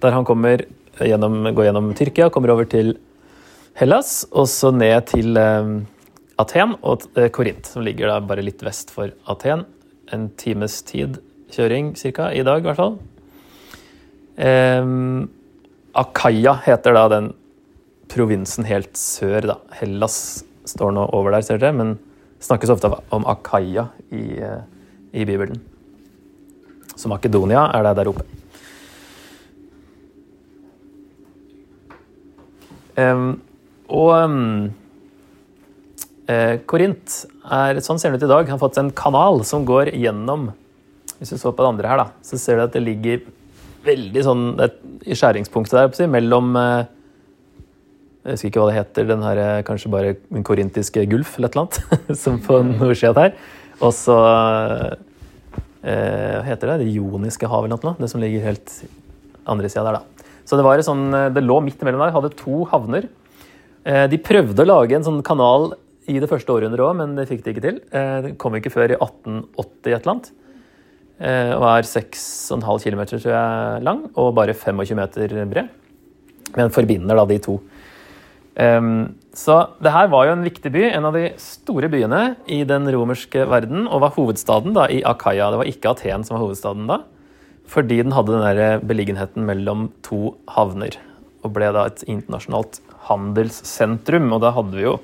Der 0.00 0.12
han 0.12 0.24
kommer 0.24 0.64
gjennom, 1.00 1.54
går 1.54 1.66
gjennom 1.66 1.94
Tyrkia, 1.94 2.30
kommer 2.30 2.50
over 2.50 2.64
til 2.64 2.98
Hellas, 3.74 4.24
og 4.30 4.46
så 4.46 4.70
ned 4.70 5.06
til 5.10 5.36
eh, 5.36 5.82
Aten 6.38 6.76
og 6.82 7.08
Korint, 7.32 7.66
som 7.66 7.82
ligger 7.82 8.08
da 8.08 8.20
bare 8.20 8.44
litt 8.44 8.62
vest 8.62 8.90
for 8.90 9.10
Aten 9.26 9.64
en 10.12 10.28
times 10.36 10.82
tid 10.82 11.18
kjøring 11.50 11.94
ca. 11.96 12.30
i 12.30 12.44
dag, 12.44 12.60
i 12.62 12.68
hvert 12.68 12.78
fall. 12.78 12.98
Um, 14.36 15.30
Akaya 15.94 16.56
heter 16.64 16.94
da 16.94 17.08
den 17.08 17.32
provinsen 18.10 18.66
helt 18.66 18.96
sør, 18.98 19.40
da. 19.46 19.58
Hellas 19.80 20.44
står 20.66 20.94
nå 20.94 21.08
over 21.14 21.34
der, 21.34 21.42
ser 21.42 21.58
dere, 21.58 21.74
men 21.74 21.96
snakkes 22.42 22.70
ofte 22.74 22.90
om 23.14 23.26
Akaya 23.26 23.88
i, 24.10 24.38
eh, 24.38 24.62
i 25.14 25.24
Bibelen. 25.24 25.60
Så 26.94 27.10
Makedonia 27.10 27.68
er 27.74 27.86
det 27.86 27.96
der 27.98 28.10
oppe. 28.10 28.26
Um, 32.94 33.40
og 33.90 34.10
um, 34.14 34.74
Eh, 36.24 36.56
Korint 36.64 37.18
er 37.52 37.78
sånn 37.84 37.98
ser 38.00 38.14
det 38.14 38.22
ut 38.22 38.26
i 38.26 38.32
dag. 38.32 38.48
Han 38.48 38.56
har 38.56 38.62
fått 38.62 38.80
en 38.80 38.92
kanal 38.96 39.42
som 39.44 39.66
går 39.68 39.92
gjennom 39.92 40.52
Hvis 41.18 41.34
du 41.34 41.38
så 41.38 41.52
på 41.52 41.62
det 41.62 41.68
andre 41.68 41.90
her, 41.90 42.00
da, 42.00 42.06
så 42.24 42.38
ser 42.40 42.58
du 42.58 42.64
at 42.64 42.74
det 42.74 42.82
ligger 42.82 43.20
veldig 43.84 44.22
sånn 44.24 44.44
et, 44.64 44.78
i 45.04 45.14
skjæringspunktet 45.14 45.76
der 45.76 45.92
si, 45.96 46.08
mellom 46.10 46.56
eh, 46.56 46.86
Jeg 48.24 48.38
husker 48.38 48.50
ikke 48.50 48.62
hva 48.62 48.70
det 48.70 48.78
heter. 48.78 49.08
den 49.12 49.26
her, 49.26 49.42
eh, 49.42 49.62
Kanskje 49.68 49.92
bare 49.92 50.16
den 50.30 50.46
korintiske 50.48 51.04
gulf 51.12 51.36
eller 51.36 51.52
et 51.52 51.58
eller 51.58 51.66
annet. 51.66 52.16
som 52.22 52.40
på 52.40 52.62
nordsida 52.72 53.26
her. 53.26 53.36
Og 53.84 53.92
så 53.92 54.16
eh, 54.16 54.96
Hva 55.84 56.44
heter 56.46 56.70
det? 56.70 56.78
Det 56.80 56.94
joniske 56.94 57.48
havet 57.50 57.68
eller 57.68 57.90
noe? 57.90 57.98
Det 58.00 58.08
som 58.08 58.22
ligger 58.22 58.46
helt 58.46 58.72
andre 59.44 59.68
sida 59.68 59.84
der, 59.84 59.98
da. 60.00 60.28
Så 60.48 60.56
det 60.56 60.64
var 60.64 60.80
sånn, 60.84 61.06
det 61.36 61.42
lå 61.44 61.58
midt 61.64 61.82
imellom 61.84 62.00
der. 62.00 62.14
Hadde 62.14 62.30
to 62.38 62.62
havner. 62.70 63.10
De 63.84 64.20
prøvde 64.24 64.64
å 64.64 64.70
lage 64.70 64.96
en 64.96 65.04
sånn 65.04 65.20
kanal 65.24 65.74
i 66.10 66.20
det 66.20 66.28
første 66.28 66.52
århundret 66.52 66.84
òg, 66.84 66.96
men 66.98 67.14
det 67.16 67.26
fikk 67.30 67.44
de 67.44 67.54
ikke 67.54 67.64
til. 67.64 67.78
Eh, 67.94 68.16
det 68.24 68.32
kom 68.40 68.56
ikke 68.58 68.72
før 68.72 68.92
i 68.92 68.98
1880 68.98 69.94
et 69.94 69.94
eller 69.96 70.12
annet. 70.14 70.30
Eh, 71.14 71.52
og 71.54 71.66
er 71.70 71.88
6,5 71.88 72.82
km 72.84 73.04
tror 73.14 73.30
jeg, 73.32 73.84
lang 73.86 74.02
og 74.12 74.34
bare 74.36 74.56
25 74.56 74.98
meter 74.98 75.36
bred. 75.50 75.70
Men 76.54 76.74
forbinder 76.74 77.18
da 77.18 77.24
de 77.30 77.38
to. 77.42 77.58
Ehm, 78.60 79.14
så 79.34 79.54
det 79.82 79.90
her 79.90 80.06
var 80.12 80.28
jo 80.28 80.34
en 80.36 80.44
viktig 80.46 80.70
by, 80.70 80.84
en 80.94 81.08
av 81.08 81.16
de 81.18 81.32
store 81.42 81.88
byene 81.90 82.36
i 82.46 82.60
den 82.68 82.86
romerske 82.94 83.42
verden, 83.50 83.88
og 83.88 84.04
var 84.04 84.14
hovedstaden 84.14 84.76
da 84.76 84.86
i 84.86 85.02
Akaya. 85.02 85.50
Det 85.50 85.58
var 85.58 85.70
ikke 85.70 85.90
Aten 85.90 86.22
som 86.26 86.36
var 86.36 86.44
hovedstaden 86.44 86.86
da, 86.90 87.00
fordi 87.66 87.98
den 88.04 88.14
hadde 88.14 88.36
den 88.36 88.46
der 88.46 88.84
beliggenheten 88.86 89.46
mellom 89.48 89.88
to 90.06 90.36
havner. 90.54 90.94
og 91.44 91.52
ble 91.52 91.66
da 91.76 91.82
et 91.90 92.00
internasjonalt 92.08 92.78
handelssentrum. 93.08 94.30
Og 94.32 94.40
da 94.40 94.54
hadde 94.56 94.76
vi 94.78 94.86
jo 94.86 94.98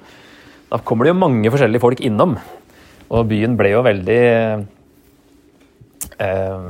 Da 0.71 0.79
kommer 0.79 1.05
det 1.05 1.11
jo 1.11 1.19
mange 1.19 1.51
forskjellige 1.51 1.83
folk 1.83 2.01
innom. 2.01 2.37
Og 3.11 3.27
byen 3.27 3.57
ble 3.59 3.73
jo 3.73 3.83
veldig 3.83 4.21
eh, 6.23 6.61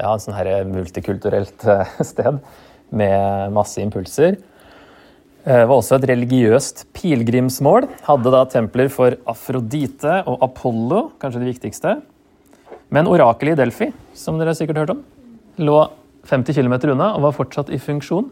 ja, 0.00 0.14
sånn 0.16 0.38
her 0.38 0.64
multikulturelt 0.64 1.66
eh, 1.68 1.92
sted 2.10 2.40
med 2.88 3.52
masse 3.52 3.82
impulser. 3.84 4.38
Det 5.42 5.64
var 5.66 5.74
også 5.74 5.96
et 5.96 6.04
religiøst 6.06 6.84
pilegrimsmål. 6.94 7.88
Hadde 8.06 8.30
da 8.30 8.44
templer 8.46 8.86
for 8.94 9.16
Afrodite 9.26 10.20
og 10.30 10.38
Apollo, 10.46 11.00
kanskje 11.18 11.40
det 11.42 11.48
viktigste. 11.48 11.96
Men 12.94 13.08
orakelet 13.10 13.56
i 13.56 13.58
Delphi, 13.58 13.88
som 14.14 14.38
dere 14.38 14.54
sikkert 14.54 14.78
har 14.78 14.86
hørt 14.86 14.94
om, 14.94 15.00
lå 15.58 15.80
50 16.30 16.54
km 16.54 16.76
unna 16.92 17.08
og 17.16 17.24
var 17.24 17.34
fortsatt 17.34 17.72
i 17.74 17.80
funksjon 17.82 18.28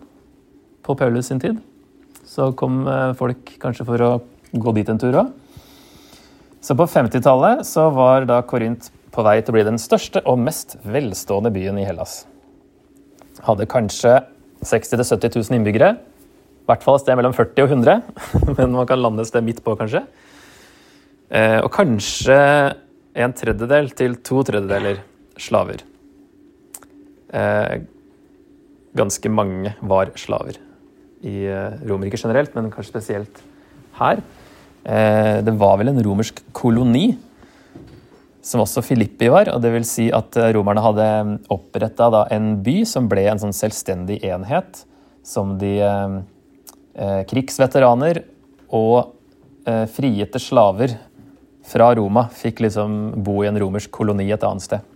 på 0.87 0.95
Paulus 1.01 1.33
sin 1.33 1.43
tid. 1.43 1.59
Så 2.23 2.53
kom 2.55 2.85
folk 3.19 3.57
kanskje 3.59 3.89
for 3.89 4.07
å 4.07 4.11
gå 4.55 4.75
dit 4.77 4.93
en 4.93 5.01
tur 5.03 5.19
òg. 5.25 5.33
Så 6.63 6.77
på 6.79 6.87
50-tallet 6.87 7.65
så 7.67 7.89
var 7.91 8.29
da 8.29 8.39
Korint 8.47 8.87
på 9.11 9.25
vei 9.27 9.41
til 9.41 9.51
å 9.51 9.57
bli 9.57 9.67
den 9.67 9.81
største 9.83 10.23
og 10.29 10.39
mest 10.39 10.77
velstående 10.87 11.51
byen 11.51 11.81
i 11.81 11.89
Hellas. 11.89 12.21
Hadde 13.43 13.67
kanskje 13.67 14.21
60 14.63 15.01
000-70 15.01 15.41
000 15.41 15.59
innbyggere. 15.59 15.91
Hvert 16.71 16.85
fall 16.87 16.99
et 16.99 17.05
sted 17.05 17.19
mellom 17.19 17.35
40 17.35 17.65
og 17.65 17.73
100, 17.75 18.03
men 18.59 18.77
man 18.77 18.89
kan 18.89 19.01
lande 19.03 19.25
et 19.25 19.31
sted 19.31 19.45
midt 19.47 19.63
på, 19.65 19.75
kanskje. 19.79 20.05
Og 21.31 21.69
kanskje 21.71 22.37
en 23.23 23.35
tredjedel 23.39 23.93
til 23.95 24.17
to 24.27 24.41
tredjedeler 24.47 24.99
slaver. 25.39 25.85
Ganske 28.99 29.31
mange 29.31 29.77
var 29.79 30.11
slaver 30.19 30.59
i 31.23 31.47
Romerriket 31.87 32.25
generelt, 32.25 32.55
men 32.59 32.73
kanskje 32.75 32.97
spesielt 32.97 33.43
her. 34.01 34.25
Det 35.47 35.55
var 35.63 35.79
vel 35.79 35.93
en 35.93 36.03
romersk 36.03 36.43
koloni, 36.57 37.13
som 38.43 38.63
også 38.65 38.83
Filippi 38.85 39.29
var. 39.29 39.51
og 39.53 39.61
det 39.63 39.73
vil 39.73 39.85
si 39.85 40.09
at 40.13 40.37
Romerne 40.55 40.83
hadde 40.83 41.09
oppretta 41.53 42.27
en 42.33 42.63
by 42.65 42.81
som 42.89 43.09
ble 43.09 43.27
en 43.29 43.41
sånn 43.41 43.57
selvstendig 43.57 44.23
enhet. 44.25 44.85
Som 45.23 45.59
de 45.61 45.75
eh, 45.85 46.15
krigsveteraner 47.31 48.23
og 48.77 49.15
eh, 49.67 49.87
frigitte 49.91 50.41
slaver 50.43 50.97
fra 51.71 51.91
Roma 51.97 52.27
fikk 52.35 52.65
liksom 52.67 53.23
bo 53.25 53.41
i 53.45 53.51
en 53.51 53.59
romersk 53.61 53.93
koloni 53.95 54.31
et 54.31 54.47
annet 54.47 54.65
sted. 54.65 54.87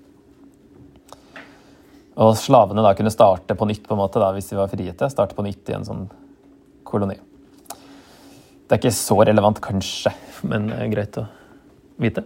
Og 2.15 2.37
slavene 2.39 2.85
da 2.85 2.95
kunne 2.95 3.13
starte 3.13 3.57
på 3.59 3.67
nytt 3.67 3.87
på 3.89 3.97
en 3.97 4.03
måte 4.05 4.23
da, 4.23 4.31
hvis 4.35 4.53
de 4.53 4.59
var 4.59 4.71
frigitte. 4.71 5.11
Starte 5.11 5.35
på 5.35 5.43
nytt 5.47 5.71
i 5.71 5.75
en 5.75 5.87
sånn 5.87 6.05
koloni. 6.87 7.17
Det 8.65 8.77
er 8.77 8.81
ikke 8.81 8.95
så 8.97 9.19
relevant, 9.27 9.59
kanskje, 9.61 10.13
men 10.47 10.71
greit 10.93 11.19
å 11.21 11.27
vite. 12.01 12.25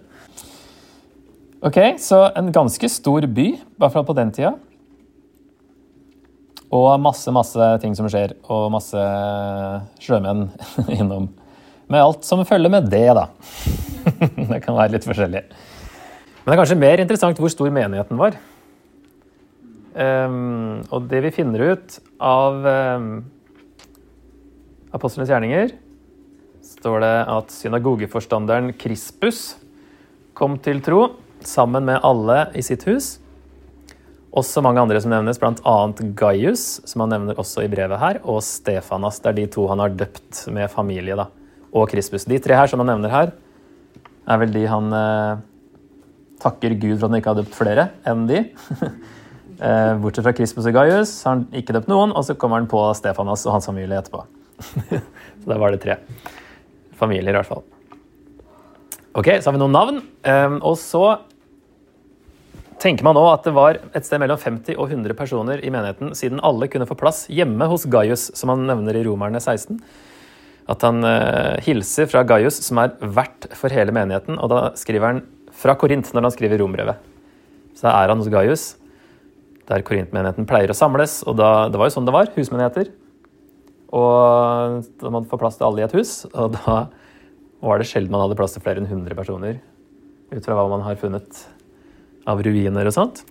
Ok, 1.64 1.98
Så 1.98 2.20
en 2.38 2.52
ganske 2.54 2.88
stor 2.92 3.26
by, 3.26 3.46
i 3.56 3.80
hvert 3.80 3.94
fall 3.96 4.06
på 4.06 4.14
den 4.14 4.30
tida. 4.30 4.52
Og 6.68 6.88
masse, 7.00 7.32
masse 7.32 7.68
ting 7.80 7.94
som 7.96 8.08
skjer, 8.12 8.34
og 8.52 8.68
masse 8.74 9.04
sjømenn 10.04 10.48
innom. 10.98 11.30
Med 11.88 12.04
alt 12.04 12.26
som 12.28 12.44
følger 12.44 12.72
med 12.72 12.90
det, 12.92 13.06
da. 13.16 13.28
det 14.52 14.60
kan 14.64 14.76
være 14.76 14.92
litt 14.96 15.08
forskjellig. 15.08 15.42
Men 15.48 16.50
det 16.50 16.54
er 16.54 16.60
kanskje 16.60 16.80
mer 16.80 17.00
interessant 17.00 17.40
hvor 17.40 17.52
stor 17.52 17.72
menigheten 17.72 18.20
var. 18.20 18.36
Um, 19.98 20.84
og 20.94 21.08
det 21.10 21.22
vi 21.24 21.34
finner 21.34 21.72
ut 21.72 21.96
av 22.22 22.60
um, 22.62 23.08
apostlenes 24.94 25.32
gjerninger 25.32 25.72
står 26.68 27.00
det 27.02 27.14
at 27.32 27.54
synagogeforstanderen 27.54 28.70
Krispus 28.78 29.56
kom 30.38 30.54
til 30.62 30.84
tro 30.84 31.00
sammen 31.42 31.88
med 31.88 32.04
alle 32.06 32.44
i 32.54 32.62
sitt 32.62 32.84
hus. 32.86 33.16
Også 34.38 34.62
mange 34.62 34.82
andre 34.82 35.00
som 35.02 35.10
nevnes, 35.10 35.38
bl.a. 35.40 35.76
Gaius, 36.18 36.64
som 36.86 37.02
han 37.02 37.14
nevner 37.14 37.38
også 37.40 37.64
i 37.64 37.70
brevet 37.72 37.98
her, 37.98 38.20
og 38.22 38.42
Stefanas. 38.44 39.18
Det 39.24 39.30
er 39.32 39.36
de 39.40 39.46
to 39.50 39.64
han 39.70 39.82
har 39.82 39.94
døpt 39.98 40.44
med 40.54 40.70
familie, 40.70 41.16
da. 41.18 41.26
Og 41.74 41.88
Krispus. 41.90 42.26
De 42.28 42.38
tre 42.42 42.54
her 42.54 42.70
som 42.70 42.82
han 42.82 42.90
nevner 42.92 43.12
her, 43.12 43.32
er 44.28 44.42
vel 44.42 44.52
de 44.54 44.66
han 44.68 44.92
eh, 44.94 45.40
takker 46.44 46.76
Gud 46.76 46.98
for 46.98 47.08
at 47.08 47.10
han 47.10 47.18
ikke 47.18 47.32
har 47.32 47.40
døpt 47.40 47.56
flere 47.56 47.86
enn 48.06 48.26
de. 48.28 48.42
eh, 49.64 49.94
bortsett 50.02 50.26
fra 50.28 50.34
Krispus 50.36 50.68
og 50.68 50.76
Gaius 50.76 51.14
har 51.24 51.38
han 51.38 51.46
ikke 51.58 51.74
døpt 51.76 51.90
noen, 51.90 52.12
og 52.12 52.26
så 52.28 52.36
kommer 52.38 52.60
han 52.60 52.70
på 52.70 52.82
Stefanas 52.98 53.46
og 53.48 53.56
hans 53.56 53.70
familie 53.70 53.98
etterpå. 53.98 54.22
så 55.40 55.48
da 55.48 55.58
var 55.58 55.74
det 55.74 55.82
tre 55.82 55.98
familier, 57.00 57.32
i 57.32 57.40
hvert 57.40 57.50
fall. 57.50 57.64
Ok, 59.18 59.32
Så 59.40 59.48
har 59.48 59.56
vi 59.56 59.64
noen 59.64 59.74
navn. 59.74 60.02
Eh, 60.22 60.60
og 60.60 60.78
så 60.78 61.04
tenker 62.82 63.06
man 63.06 63.16
nå 63.18 63.24
at 63.30 63.46
det 63.46 63.54
var 63.56 63.78
et 63.96 64.06
sted 64.06 64.20
mellom 64.22 64.38
50 64.40 64.78
og 64.78 64.92
100 64.92 65.16
personer 65.18 65.62
i 65.64 65.72
menigheten, 65.74 66.12
siden 66.18 66.42
alle 66.46 66.68
kunne 66.70 66.86
få 66.88 66.96
plass 66.98 67.24
hjemme 67.32 67.66
hos 67.70 67.86
Gaius, 67.90 68.28
som 68.38 68.52
han 68.54 68.66
nevner 68.68 68.98
i 68.98 69.04
Romerne 69.06 69.40
16. 69.42 69.80
At 70.68 70.84
han 70.84 71.00
eh, 71.06 71.58
hilser 71.64 72.08
fra 72.10 72.24
Gaius, 72.28 72.60
som 72.66 72.80
er 72.82 72.94
vert 73.00 73.48
for 73.56 73.72
hele 73.72 73.94
menigheten. 73.94 74.36
Og 74.36 74.52
da 74.52 74.60
skriver 74.78 75.06
han 75.08 75.22
fra 75.58 75.74
Korint 75.80 76.10
når 76.12 76.28
han 76.28 76.34
skriver 76.34 76.60
rombrevet. 76.60 77.00
Så 77.74 77.86
da 77.86 77.96
er 77.96 78.12
han 78.12 78.20
hos 78.20 78.30
Gaius, 78.32 78.68
der 79.68 79.84
korintmenigheten 79.86 80.48
pleier 80.48 80.72
å 80.72 80.76
samles. 80.76 81.20
Og 81.28 81.36
da, 81.40 81.68
det 81.72 81.80
var 81.80 81.88
jo 81.88 81.96
sånn 81.96 82.08
det 82.08 82.14
var, 82.14 82.30
husmenigheter. 82.36 82.92
Og 83.96 84.88
da 85.00 85.12
man 85.12 85.28
får 85.28 85.40
plass 85.40 85.58
til 85.60 85.68
alle 85.68 85.82
i 85.82 85.86
et 85.86 85.96
hus. 85.96 86.20
Og 86.32 86.56
da 86.56 86.80
var 87.64 87.80
det 87.80 87.88
sjelden 87.90 88.12
man 88.14 88.26
hadde 88.26 88.36
plass 88.38 88.56
til 88.56 88.64
flere 88.64 88.82
enn 88.82 88.88
100 88.88 89.16
personer. 89.18 89.60
Ut 90.32 90.44
fra 90.44 90.56
hva 90.56 90.68
man 90.70 90.84
har 90.84 91.00
funnet 91.00 91.46
av 92.28 92.42
ruiner 92.44 92.88
og 92.88 92.94
sånt. 92.94 93.24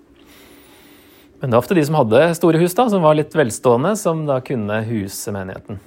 Men 1.37 1.51
det 1.51 1.57
er 1.57 1.61
ofte 1.61 1.77
de 1.77 1.85
som 1.85 1.99
hadde 1.99 2.23
store 2.37 2.61
hus, 2.61 2.73
da, 2.73 2.87
som 2.89 3.03
var 3.05 3.17
litt 3.17 3.35
velstående, 3.37 3.93
som 3.99 4.25
da 4.25 4.39
kunne 4.45 4.81
huse 4.87 5.33
menigheten. 5.35 5.77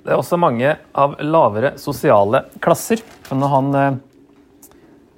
Det 0.00 0.10
er 0.10 0.18
også 0.18 0.38
mange 0.40 0.72
av 0.96 1.18
lavere 1.22 1.74
sosiale 1.78 2.46
klasser. 2.62 3.02
Når 3.30 3.52
han 3.52 3.74
eh, 3.78 3.98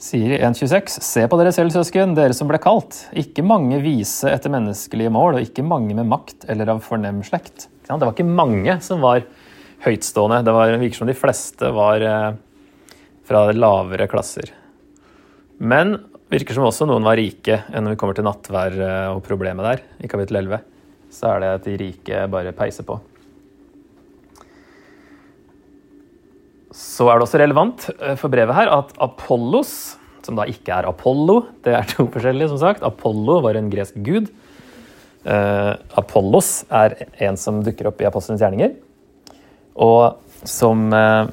sier 0.03 0.35
i 0.35 0.41
1.26.: 0.43 0.99
Se 1.01 1.25
på 1.31 1.39
dere 1.41 1.55
selv, 1.55 1.73
søsken, 1.73 2.17
dere 2.19 2.37
som 2.37 2.51
ble 2.51 2.61
kalt. 2.61 2.99
Ikke 3.17 3.47
mange 3.47 3.79
vise 3.85 4.29
etter 4.29 4.53
menneskelige 4.53 5.13
mål, 5.15 5.39
og 5.39 5.47
ikke 5.47 5.65
mange 5.65 5.97
med 5.97 6.11
makt 6.11 6.49
eller 6.53 6.75
av 6.75 6.83
fornem 6.85 7.23
slekt. 7.25 7.71
Det 7.87 8.01
var 8.03 8.13
ikke 8.13 8.29
mange 8.29 8.77
som 8.85 9.01
var 9.05 9.25
høytstående. 9.87 10.43
Det 10.45 10.57
var, 10.59 10.75
virker 10.83 11.03
som 11.03 11.09
de 11.09 11.17
fleste 11.17 11.73
var 11.73 12.05
eh, 12.05 12.33
fra 13.29 13.47
lavere 13.55 14.11
klasser. 14.11 14.51
Men 15.61 15.99
virker 16.33 16.57
som 16.57 16.67
også 16.67 16.87
noen 16.89 17.05
var 17.05 17.19
rike 17.21 17.59
når 17.75 17.95
vi 17.95 18.01
kommer 18.01 18.17
til 18.17 18.27
nattvær 18.27 18.77
eh, 18.81 19.09
og 19.13 19.23
problemet 19.27 19.67
der, 19.67 19.83
i 20.01 20.11
kapittel 20.11 20.41
11. 20.41 20.63
Så 21.13 21.29
er 21.29 21.43
det 21.43 21.51
at 21.59 21.67
de 21.69 21.79
rike 21.81 22.27
bare 22.33 22.55
peiser 22.57 22.87
på. 22.89 22.97
Så 26.73 27.05
er 27.11 27.19
det 27.19 27.27
også 27.27 27.41
relevant 27.43 27.91
eh, 27.99 28.15
for 28.21 28.33
brevet 28.33 28.57
her 28.57 28.73
at 28.73 28.95
Apollos, 29.03 29.99
som 30.25 30.39
da 30.39 30.47
ikke 30.49 30.73
er 30.73 30.89
Apollo, 30.89 31.43
det 31.67 31.77
er 31.77 31.91
to 31.91 32.07
forskjellige, 32.13 32.53
som 32.55 32.63
sagt. 32.63 32.87
Apollo 32.87 33.43
var 33.45 33.59
en 33.59 33.71
gresk 33.73 33.99
gud. 34.07 34.33
Uh, 35.23 35.79
Apollos 35.95 36.65
er 36.75 36.97
en 37.23 37.37
som 37.39 37.61
dukker 37.63 37.87
opp 37.87 38.01
i 38.03 38.07
apostelens 38.09 38.41
gjerninger, 38.43 38.73
og 39.79 40.17
som 40.51 40.89
uh, 40.91 41.31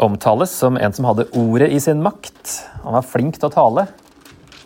omtales 0.00 0.52
som 0.54 0.76
en 0.76 0.94
som 0.94 1.06
hadde 1.08 1.28
ordet 1.36 1.70
i 1.72 1.80
sin 1.80 2.02
makt. 2.04 2.58
Han 2.84 2.96
var 2.96 3.06
flink 3.06 3.38
til 3.38 3.50
å 3.50 3.54
tale. 3.54 3.86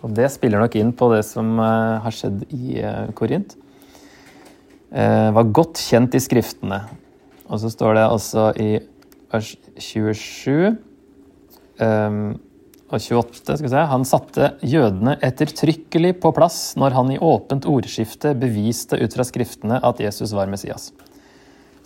Og 0.04 0.12
det 0.14 0.28
spiller 0.34 0.62
nok 0.62 0.76
inn 0.78 0.92
på 0.96 1.08
det 1.14 1.22
som 1.26 1.56
uh, 1.58 1.98
har 2.04 2.14
skjedd 2.14 2.44
i 2.54 2.78
uh, 2.82 3.08
Korint. 3.16 3.56
Uh, 4.92 5.32
var 5.34 5.54
godt 5.56 5.80
kjent 5.82 6.14
i 6.14 6.22
skriftene. 6.22 6.84
Og 7.46 7.62
så 7.62 7.70
står 7.72 7.98
det 7.98 8.08
også 8.10 8.50
i 8.62 8.70
vers 9.32 9.54
27 9.82 10.76
um, 11.82 12.36
og 12.86 13.02
28 13.02 13.56
skal 13.58 13.66
vi 13.66 13.70
se, 13.72 13.80
Han 13.90 14.04
satte 14.06 14.50
jødene 14.62 15.16
ettertrykkelig 15.26 16.12
på 16.22 16.30
plass 16.36 16.76
når 16.78 16.94
han 16.94 17.10
i 17.10 17.18
åpent 17.18 17.66
ordskifte 17.66 18.30
beviste 18.38 18.98
ut 19.00 19.16
fra 19.18 19.26
skriftene 19.26 19.80
at 19.82 20.02
Jesus 20.02 20.34
var 20.38 20.50
Messias. 20.50 20.92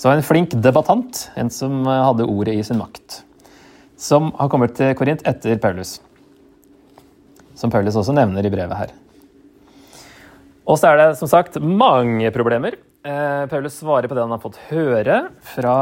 Så 0.01 0.13
en 0.13 0.25
flink 0.25 0.53
debattant, 0.61 1.27
en 1.41 1.49
som 1.53 1.89
hadde 1.89 2.29
ordet 2.29 2.59
i 2.61 2.65
sin 2.69 2.81
makt 2.81 3.23
som 4.01 4.33
har 4.39 4.49
kommet 4.53 4.73
til 4.79 4.95
Korint 4.97 5.23
etter 5.29 5.61
Paulus. 5.61 5.99
Som 7.59 7.73
Paulus 7.73 7.99
også 8.01 8.15
nevner 8.17 8.47
i 8.47 8.53
brevet 8.53 8.79
her. 8.79 8.95
Og 10.65 10.79
så 10.81 10.91
er 10.91 11.01
det 11.01 11.09
som 11.19 11.29
sagt 11.29 11.59
mange 11.61 12.31
problemer. 12.33 12.79
Eh, 13.05 13.45
Paulus 13.51 13.81
svarer 13.81 14.09
på 14.09 14.17
det 14.17 14.25
han 14.25 14.33
har 14.33 14.43
fått 14.43 14.61
høre 14.71 15.23
fra 15.53 15.77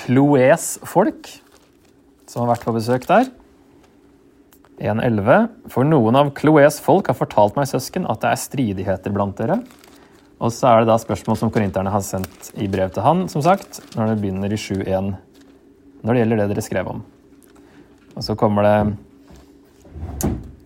Kloes 0.00 0.74
folk, 0.88 1.28
som 2.28 2.44
har 2.44 2.54
vært 2.54 2.66
på 2.66 2.74
besøk 2.76 3.06
der. 3.08 3.30
1.11. 4.80 5.48
For 5.72 5.84
noen 5.84 6.16
av 6.16 6.32
Kloes 6.36 6.80
folk 6.80 7.10
har 7.12 7.18
fortalt 7.18 7.56
meg, 7.56 7.68
søsken, 7.68 8.08
at 8.08 8.22
det 8.22 8.32
er 8.32 8.40
stridigheter 8.40 9.12
blant 9.14 9.36
dere. 9.40 9.60
Og 10.40 10.52
så 10.56 10.70
er 10.70 10.82
det 10.82 10.88
da 10.88 10.96
spørsmål 11.00 11.36
som 11.36 11.52
korinterne 11.52 11.92
har 11.92 12.04
sendt 12.04 12.52
i 12.56 12.68
brev 12.72 12.92
til 12.94 13.04
han, 13.04 13.26
som 13.28 13.44
sagt, 13.44 13.82
når 13.96 14.14
det 14.14 14.20
begynner 14.22 14.52
i 14.52 14.60
7.1, 14.60 15.12
når 16.00 16.16
det 16.16 16.22
gjelder 16.22 16.40
det 16.40 16.52
dere 16.54 16.64
skrev 16.64 16.92
om. 16.96 17.02
Og 18.20 18.24
så 18.26 18.34
kommer 18.36 18.66
det 18.66 18.74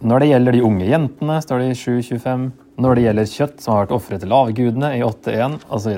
Når 0.02 0.18
det 0.20 0.28
gjelder 0.32 0.52
de 0.56 0.62
unge 0.66 0.87
jentene, 0.90 1.37
står 1.40 1.58
det 1.62 1.68
i 1.70 1.78
7.25. 1.78 2.50
Når 2.82 2.90
det 2.99 3.04
gjelder 3.04 3.30
kjøtt 3.30 3.61
som 3.62 3.70
har 3.73 3.80
vært 3.84 3.94
ofret 3.94 4.20
til 4.25 4.34
avgudene, 4.34 4.88
i 4.99 5.06
8.1, 5.06 5.62
osv. 5.70 5.92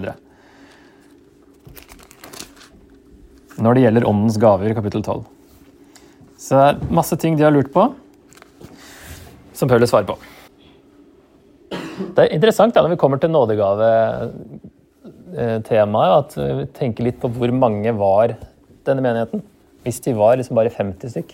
Når 3.57 3.71
det 3.73 3.83
gjelder 3.87 4.09
åndens 4.11 4.37
gaver, 4.39 4.69
i 4.69 4.77
kapittel 4.77 5.01
12. 5.01 5.25
Så 6.37 6.61
det 6.61 6.69
er 6.69 6.77
masse 7.01 7.17
ting 7.17 7.41
de 7.41 7.47
har 7.47 7.57
lurt 7.57 7.73
på, 7.73 7.83
som 9.57 9.69
Paulus 9.73 9.89
svarer 9.91 10.09
på. 10.11 10.17
Det 11.97 12.21
er 12.21 12.37
interessant 12.37 12.77
da, 12.77 12.85
når 12.85 12.93
vi 12.93 13.01
kommer 13.01 13.17
til 13.23 13.33
nådegavetemaet, 13.33 16.13
at 16.21 16.31
vi 16.37 16.69
tenker 16.77 17.09
litt 17.09 17.17
på 17.25 17.33
hvor 17.33 17.49
mange 17.57 17.89
var 17.97 18.37
denne 18.85 19.01
menigheten. 19.01 19.41
Hvis 19.89 20.05
de 20.05 20.13
var 20.21 20.37
liksom 20.37 20.53
bare 20.61 20.77
50 20.77 21.17
stykk, 21.17 21.33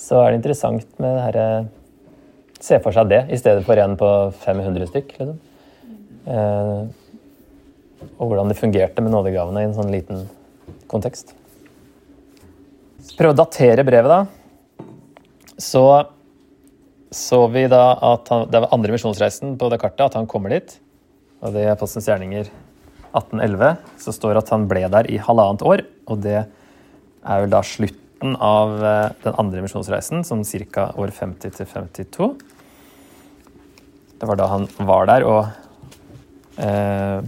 så 0.00 0.22
er 0.22 0.30
det 0.30 0.40
interessant 0.40 0.96
med 0.98 1.14
det 1.18 1.26
herre 1.28 1.50
Se 2.60 2.76
for 2.84 2.92
seg 2.92 3.08
det 3.08 3.22
i 3.32 3.38
stedet 3.40 3.62
for 3.64 3.80
en 3.80 3.94
på 3.96 4.06
500 4.42 4.90
stykk. 4.90 5.14
Liksom. 5.16 5.38
Eh, 6.28 6.82
og 8.20 8.26
hvordan 8.26 8.52
det 8.52 8.58
fungerte 8.58 9.00
med 9.00 9.14
nådegavene 9.14 9.62
i 9.62 9.68
en 9.70 9.72
sånn 9.78 9.88
liten 9.88 10.26
kontekst. 10.92 11.32
Prøv 13.16 13.32
å 13.32 13.38
datere 13.38 13.86
brevet, 13.88 14.12
da. 14.12 14.84
Så 15.56 15.86
så 17.10 17.40
vi 17.50 17.64
da 17.66 17.96
at 18.06 18.28
han, 18.30 18.46
det 18.50 18.60
var 18.62 18.70
andre 18.74 18.94
misjonsreisen 18.94 19.56
på 19.58 19.68
det 19.72 19.80
kartet, 19.82 20.04
at 20.04 20.18
han 20.18 20.28
kommer 20.30 20.52
dit. 20.54 20.76
Og 21.42 21.56
det 21.56 21.64
er 21.66 21.78
Postens 21.78 22.06
gjerninger 22.06 22.46
1811. 23.10 23.80
Så 23.98 24.14
står 24.14 24.36
det 24.36 24.44
at 24.44 24.52
han 24.54 24.68
ble 24.70 24.84
der 24.92 25.08
i 25.10 25.18
halvannet 25.18 25.64
år. 25.66 25.82
Og 26.06 26.22
det 26.22 26.38
er 26.44 27.42
vel 27.42 27.50
da 27.50 27.64
slutten 28.20 28.36
av 28.36 28.84
eh, 28.84 29.12
den 29.24 29.34
andre 29.38 29.62
misjonsreisen, 29.62 30.24
som 30.24 30.44
ca. 30.44 30.92
år 30.96 31.10
50 31.10 31.50
til 31.56 31.66
52. 31.66 32.34
Det 34.20 34.28
var 34.28 34.36
da 34.36 34.46
han 34.46 34.68
var 34.76 35.06
der 35.08 35.24
og 35.24 35.46
eh, 36.58 37.24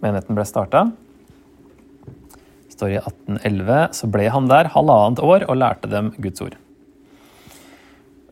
menigheten 0.00 0.36
ble 0.36 0.44
starta. 0.46 0.92
står 2.70 2.90
i 2.90 3.00
1811. 3.02 3.94
Så 3.94 4.06
ble 4.06 4.28
han 4.30 4.48
der 4.48 4.70
halvannet 4.70 5.18
år 5.18 5.48
og 5.48 5.56
lærte 5.58 5.90
dem 5.90 6.12
Guds 6.18 6.40
ord. 6.40 6.54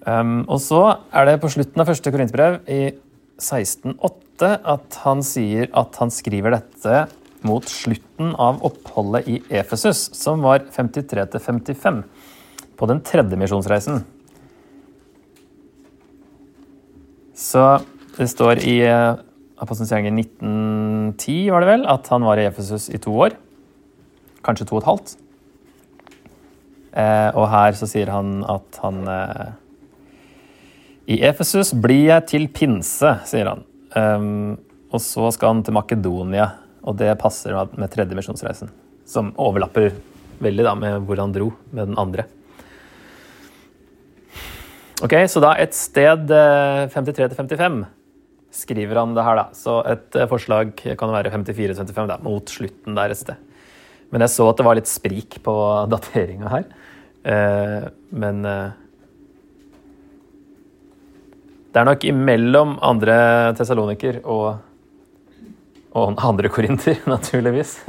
Um, 0.07 0.47
og 0.49 0.61
så 0.63 0.99
er 1.13 1.27
det 1.27 1.41
på 1.43 1.51
slutten 1.51 1.81
av 1.81 1.87
første 1.91 2.11
korintbrev 2.11 2.63
i 2.71 2.95
1608 3.37 4.57
at 4.65 4.97
han 5.03 5.21
sier 5.23 5.69
at 5.77 5.99
han 6.01 6.11
skriver 6.11 6.55
dette 6.57 7.03
mot 7.47 7.67
slutten 7.69 8.35
av 8.35 8.61
oppholdet 8.67 9.29
i 9.29 9.39
Efesus, 9.61 10.09
som 10.17 10.43
var 10.45 10.67
53-55, 10.75 12.03
på 12.77 12.89
den 12.91 13.03
tredje 13.05 13.39
misjonsreisen. 13.41 14.03
Så 17.37 17.65
det 18.17 18.29
står 18.29 18.61
i 18.69 18.77
uh, 18.85 19.17
Apostelens 19.61 19.93
gjerninger 19.93 20.21
1910, 20.25 21.41
var 21.53 21.65
det 21.65 21.73
vel, 21.75 21.89
at 21.89 22.09
han 22.13 22.25
var 22.25 22.41
i 22.41 22.47
Efesus 22.49 22.89
i 22.93 23.01
to 23.01 23.13
år. 23.27 23.37
Kanskje 24.45 24.69
to 24.69 24.79
og 24.79 24.83
et 24.83 24.89
halvt. 24.89 25.17
Eh, 26.91 27.31
og 27.39 27.47
her 27.53 27.77
så 27.79 27.87
sier 27.87 28.11
han 28.11 28.41
at 28.51 28.79
han 28.83 29.05
eh, 29.07 29.51
i 31.11 31.21
Efesus 31.27 31.71
blir 31.79 32.09
jeg 32.09 32.27
til 32.31 32.49
pinse, 32.55 33.13
sier 33.29 33.51
han. 33.51 33.63
Um, 33.91 34.59
og 34.95 35.03
så 35.03 35.31
skal 35.35 35.55
han 35.55 35.63
til 35.67 35.75
Makedonia, 35.75 36.47
og 36.81 36.97
det 37.01 37.13
passer 37.21 37.57
med 37.77 37.91
tredje 37.93 38.17
misjonsreisen. 38.17 38.71
Som 39.09 39.33
overlapper 39.41 39.93
veldig 40.41 40.67
da 40.67 40.75
med 40.79 41.07
hvor 41.09 41.21
han 41.21 41.35
dro 41.35 41.51
med 41.71 41.91
den 41.91 41.99
andre. 42.01 42.27
Ok, 45.01 45.15
Så 45.33 45.41
da 45.41 45.55
et 45.57 45.73
sted 45.77 46.29
53 46.29 47.25
eh, 47.25 47.37
55 47.37 47.85
skriver 48.53 48.99
han 48.99 49.15
det 49.17 49.25
her, 49.25 49.39
da. 49.39 49.47
Så 49.57 49.79
et 49.89 50.17
eh, 50.17 50.29
forslag 50.29 50.75
kan 50.77 51.13
være 51.15 51.33
54-55, 51.33 52.11
da, 52.11 52.19
mot 52.21 52.53
slutten 52.53 52.99
der 52.99 53.15
et 53.15 53.21
sted. 53.21 53.39
Men 54.13 54.27
jeg 54.27 54.35
så 54.35 54.49
at 54.51 54.59
det 54.59 54.67
var 54.67 54.77
litt 54.77 54.91
sprik 54.91 55.39
på 55.45 55.55
dateringa 55.95 56.53
her. 56.53 56.69
Eh, 57.25 57.89
men 58.13 58.45
det 61.71 61.79
er 61.81 61.87
nok 61.87 62.05
imellom 62.09 62.77
andre 62.85 63.17
tesaloniker 63.57 64.21
og, 64.25 64.59
og 65.91 66.21
andre 66.23 66.51
korinter, 66.53 67.01
naturligvis. 67.11 67.81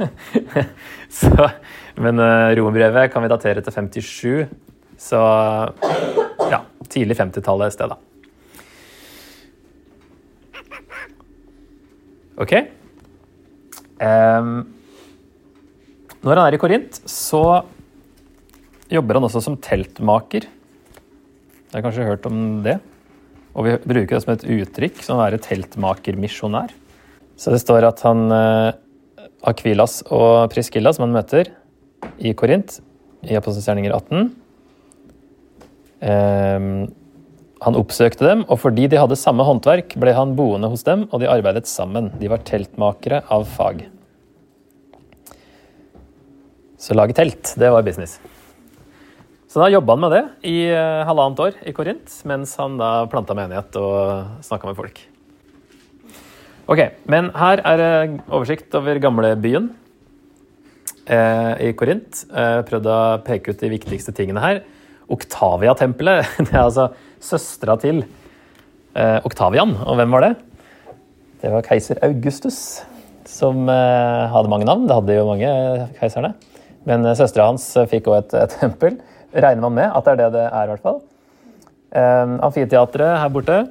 så, 1.20 1.48
men 2.02 2.18
uh, 2.22 2.50
romerbrevet 2.58 3.12
kan 3.12 3.24
vi 3.24 3.30
datere 3.30 3.62
til 3.62 3.76
57, 3.76 4.56
så 5.02 5.20
ja, 6.50 6.62
tidlig 6.90 7.18
50-tallet 7.18 7.70
et 7.70 7.76
sted, 7.76 7.92
da. 7.92 7.98
Ok. 12.42 12.54
Um, 14.02 14.54
når 16.22 16.38
han 16.38 16.46
er 16.46 16.56
i 16.56 16.58
Korint, 16.58 16.98
så 17.06 17.62
jobber 18.90 19.18
han 19.18 19.26
også 19.28 19.42
som 19.44 19.58
teltmaker. 19.62 20.46
Jeg 20.46 21.76
har 21.76 21.84
kanskje 21.84 22.06
hørt 22.08 22.26
om 22.28 22.62
det? 22.64 22.80
Og 23.52 23.66
vi 23.66 23.76
bruker 23.84 24.16
det 24.16 24.22
som 24.24 24.32
et 24.34 24.46
uttrykk 24.56 25.02
som 25.04 25.18
å 25.18 25.22
være 25.22 25.40
teltmakermisjonær. 25.44 26.72
Så 27.42 27.50
det 27.50 27.58
står 27.58 27.88
at 27.88 28.02
han 28.06 28.28
eh, 28.30 28.78
Akvilas 29.50 30.04
og 30.14 30.52
Priskilla, 30.52 30.92
som 30.94 31.08
han 31.08 31.16
møter 31.16 31.50
i 32.22 32.34
Korint, 32.38 32.78
i 33.26 33.34
Apostelens 33.38 33.66
gjerninger 33.66 33.94
18 33.94 34.28
eh, 36.06 36.68
Han 37.66 37.78
oppsøkte 37.78 38.28
dem, 38.28 38.44
og 38.46 38.60
fordi 38.62 38.86
de 38.90 39.00
hadde 39.00 39.18
samme 39.18 39.46
håndverk, 39.46 39.96
ble 39.98 40.14
han 40.14 40.36
boende 40.38 40.70
hos 40.70 40.86
dem, 40.86 41.08
og 41.10 41.22
de 41.22 41.30
arbeidet 41.30 41.66
sammen. 41.70 42.12
De 42.22 42.30
var 42.30 42.44
teltmakere 42.46 43.24
av 43.30 43.46
fag. 43.50 43.84
Så 46.82 46.94
lage 46.98 47.14
telt, 47.14 47.54
det 47.58 47.70
var 47.70 47.86
business. 47.86 48.18
Så 49.50 49.60
da 49.62 49.68
jobba 49.70 49.94
han 49.94 50.02
med 50.02 50.14
det 50.14 50.22
i 50.48 50.56
uh, 50.72 51.04
halvannet 51.06 51.42
år 51.44 51.58
i 51.68 51.74
Korint, 51.76 52.18
mens 52.26 52.54
han 52.58 52.78
da 52.80 53.04
planta 53.12 53.36
menighet 53.38 53.78
og 53.78 54.42
snakka 54.46 54.70
med 54.70 54.78
folk. 54.78 55.02
Ok, 56.70 56.78
men 57.10 57.32
her 57.34 57.58
er 57.66 57.80
oversikt 58.30 58.74
over 58.78 59.00
gamlebyen 59.02 59.64
eh, 61.10 61.54
i 61.66 61.72
Korint. 61.74 62.20
Eh, 62.30 62.60
prøvde 62.68 62.92
å 62.92 63.16
peke 63.26 63.50
ut 63.50 63.58
de 63.58 63.70
viktigste 63.72 64.14
tingene 64.14 64.44
her. 64.44 64.60
Oktavia-tempelet, 65.10 66.30
det 66.46 66.54
er 66.54 66.62
altså 66.62 66.92
søstera 67.18 67.74
til 67.82 68.04
eh, 68.94 69.18
Oktavian. 69.26 69.74
Og 69.82 69.98
hvem 69.98 70.14
var 70.14 70.28
det? 70.28 70.32
Det 71.42 71.50
var 71.50 71.66
keiser 71.66 71.98
Augustus, 72.06 72.60
som 73.26 73.66
eh, 73.66 74.30
hadde 74.30 74.54
mange 74.54 74.68
navn. 74.68 74.86
Det 74.86 75.00
hadde 75.00 75.18
jo 75.18 75.28
mange 75.32 75.52
keiserne. 75.98 76.36
Men 76.86 77.02
eh, 77.02 77.18
søstera 77.18 77.50
hans 77.50 77.66
fikk 77.90 78.06
òg 78.12 78.20
et, 78.20 78.38
et 78.44 78.58
tempel 78.62 79.02
regner 79.34 79.66
man 79.66 79.80
med 79.80 79.90
at 79.90 80.06
det 80.06 80.14
er 80.14 80.22
det 80.22 80.32
det 80.38 80.46
er, 80.46 80.62
i 80.62 80.76
hvert 80.76 80.86
fall. 80.86 81.02
Eh, 81.90 82.38
amfiteatret 82.46 83.18
her 83.18 83.34
borte. 83.34 83.64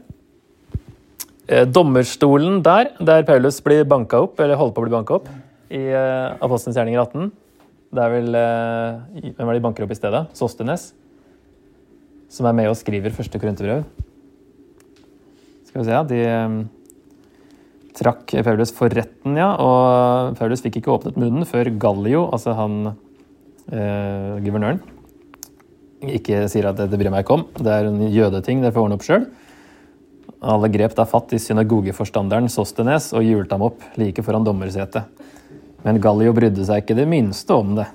Uh, 1.51 1.65
dommerstolen 1.67 2.61
der, 2.63 2.93
der 3.03 3.25
Paulus 3.27 3.57
blir 3.63 3.83
banka 3.83 4.21
opp, 4.23 4.39
eller 4.39 4.55
holder 4.55 4.75
på 4.75 4.83
å 4.83 4.85
bli 4.85 4.93
banka 4.93 5.17
opp, 5.17 5.25
i 5.67 5.81
uh, 5.91 6.37
Apostelens 6.39 6.77
gjerninger 6.79 7.01
18. 7.01 7.31
Det 7.91 8.03
er 8.05 8.13
vel 8.13 8.37
uh, 8.39 9.01
Hvem 9.19 9.41
er 9.41 9.49
det 9.49 9.57
de 9.59 9.65
banker 9.65 9.83
opp 9.83 9.91
i 9.91 9.97
stedet? 9.99 10.21
Sostenes. 10.37 10.93
Som 12.31 12.47
er 12.47 12.55
med 12.55 12.69
og 12.71 12.77
skriver 12.79 13.11
første 13.11 13.41
korinterbrev. 13.41 13.83
Skal 15.67 15.81
vi 15.81 15.89
se, 15.89 15.97
ja. 15.97 16.05
De 16.07 16.21
um, 16.31 16.55
trakk 17.99 18.31
Paulus 18.47 18.71
for 18.75 18.95
retten, 18.95 19.35
ja. 19.35 19.51
Og 19.59 20.39
Paulus 20.39 20.63
fikk 20.63 20.79
ikke 20.79 20.95
åpnet 20.95 21.19
munnen 21.19 21.47
før 21.49 21.73
Gallio, 21.75 22.29
altså 22.31 22.55
han 22.57 22.93
guvernøren, 23.71 24.79
ikke 26.11 26.41
sier 26.51 26.65
at 26.67 26.79
det 26.81 26.97
bryr 26.99 27.11
meg 27.13 27.23
ikke 27.23 27.37
om. 27.37 27.43
Det 27.55 27.71
er 27.71 27.87
en 27.87 28.01
jødeting, 28.11 28.63
det 28.63 28.73
får 28.73 28.83
ordne 28.83 28.97
opp 28.97 29.05
sjøl. 29.05 29.29
Alle 30.41 30.71
grep 30.73 30.95
da 30.97 31.05
fatt 31.05 31.35
i 31.35 31.39
synagogeforstanderen 31.41 32.47
Sostenes 32.49 33.11
og 33.13 33.25
hjulte 33.25 33.53
ham 33.53 33.67
opp 33.67 33.83
like 34.01 34.23
foran 34.25 34.45
dommersetet. 34.45 35.05
Men 35.85 35.99
Gallio 36.01 36.33
brydde 36.33 36.65
seg 36.65 36.81
ikke 36.81 36.97
det 36.97 37.05
minste 37.09 37.53
om 37.53 37.75
det. 37.77 37.85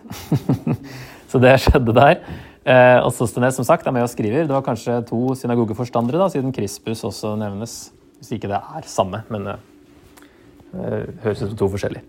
så 1.30 1.40
det 1.42 1.56
skjedde 1.64 1.94
der. 1.96 2.20
Eh, 2.66 2.98
og 3.02 3.10
Sostenes 3.14 3.58
som 3.58 3.66
sagt, 3.66 3.86
er 3.86 3.94
med 3.94 4.06
og 4.06 4.10
skriver. 4.12 4.46
Det 4.46 4.54
var 4.54 4.62
kanskje 4.66 5.00
to 5.08 5.34
synagogeforstandere, 5.38 6.20
da, 6.22 6.28
siden 6.30 6.54
Krispus 6.54 7.02
også 7.06 7.34
nevnes. 7.38 7.74
Hvis 8.20 8.36
ikke 8.38 8.50
det 8.50 8.60
er 8.62 8.86
samme, 8.90 9.24
men 9.30 9.48
det 9.50 9.56
eh, 9.58 11.02
høres 11.26 11.42
ut 11.42 11.50
som 11.50 11.58
to 11.58 11.70
forskjellige. 11.74 12.06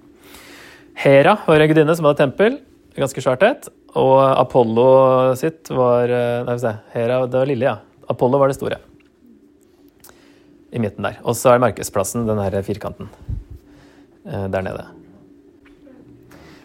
Hera 0.98 1.36
var 1.46 1.62
en 1.62 1.70
gudinne 1.70 1.98
som 1.98 2.10
hadde 2.10 2.22
tempel. 2.24 2.60
Ganske 2.98 3.22
svært 3.22 3.46
et. 3.46 3.70
Og 3.98 4.18
Apollo 4.22 4.86
sitt 5.38 5.70
var 5.74 6.14
eh, 6.14 6.46
Nei, 6.46 6.58
vi 6.58 6.66
se. 6.66 6.76
Hera, 6.94 7.24
det 7.26 7.42
var 7.42 7.50
lille, 7.50 7.74
ja. 7.74 8.06
Apollo 8.10 8.42
var 8.42 8.54
det 8.54 8.58
store. 8.58 8.82
I 10.78 10.82
midten 10.84 11.08
der. 11.10 11.18
Og 11.26 11.34
så 11.38 11.56
er 11.56 11.64
markedsplassen 11.64 12.28
den 12.30 12.40
her 12.44 12.62
firkanten. 12.62 13.10
eh, 14.28 14.48
der 14.52 14.62
nede. 14.66 14.86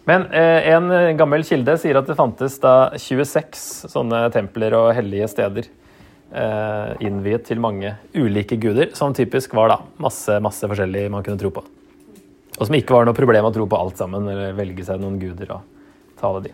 Men 0.05 0.25
eh, 0.35 0.67
en 0.75 1.17
gammel 1.17 1.45
kilde 1.47 1.77
sier 1.79 1.95
at 1.95 2.09
det 2.09 2.17
fantes 2.19 2.57
da 2.59 2.91
26 2.99 3.87
sånne 3.91 4.25
templer 4.35 4.75
og 4.75 4.89
hellige 4.97 5.29
steder 5.31 5.69
eh, 5.69 6.89
innviet 7.07 7.47
til 7.47 7.61
mange 7.63 7.95
ulike 8.11 8.59
guder, 8.59 8.91
som 8.99 9.15
typisk 9.15 9.55
var 9.55 9.71
da 9.71 9.79
masse, 10.03 10.35
masse 10.43 10.67
forskjellig 10.67 11.07
man 11.13 11.23
kunne 11.23 11.39
tro 11.39 11.53
på. 11.55 11.63
Og 12.59 12.67
som 12.67 12.75
ikke 12.77 12.93
var 12.93 13.07
noe 13.07 13.17
problem 13.17 13.47
å 13.47 13.53
tro 13.55 13.65
på 13.65 13.79
alt 13.79 13.97
sammen, 13.97 14.27
eller 14.29 14.53
velge 14.59 14.83
seg 14.85 14.99
noen 15.01 15.15
guder 15.21 15.55
og 15.55 15.63
tale 16.19 16.43
de. 16.43 16.51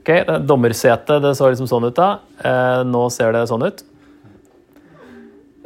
Ok, 0.00 0.10
Dommersetet 0.48 1.20
det 1.22 1.36
så 1.36 1.52
liksom 1.52 1.68
sånn 1.70 1.86
ut 1.86 1.94
da. 1.94 2.08
Nå 2.88 3.02
ser 3.12 3.36
det 3.36 3.44
sånn 3.46 3.62
ut. 3.68 3.84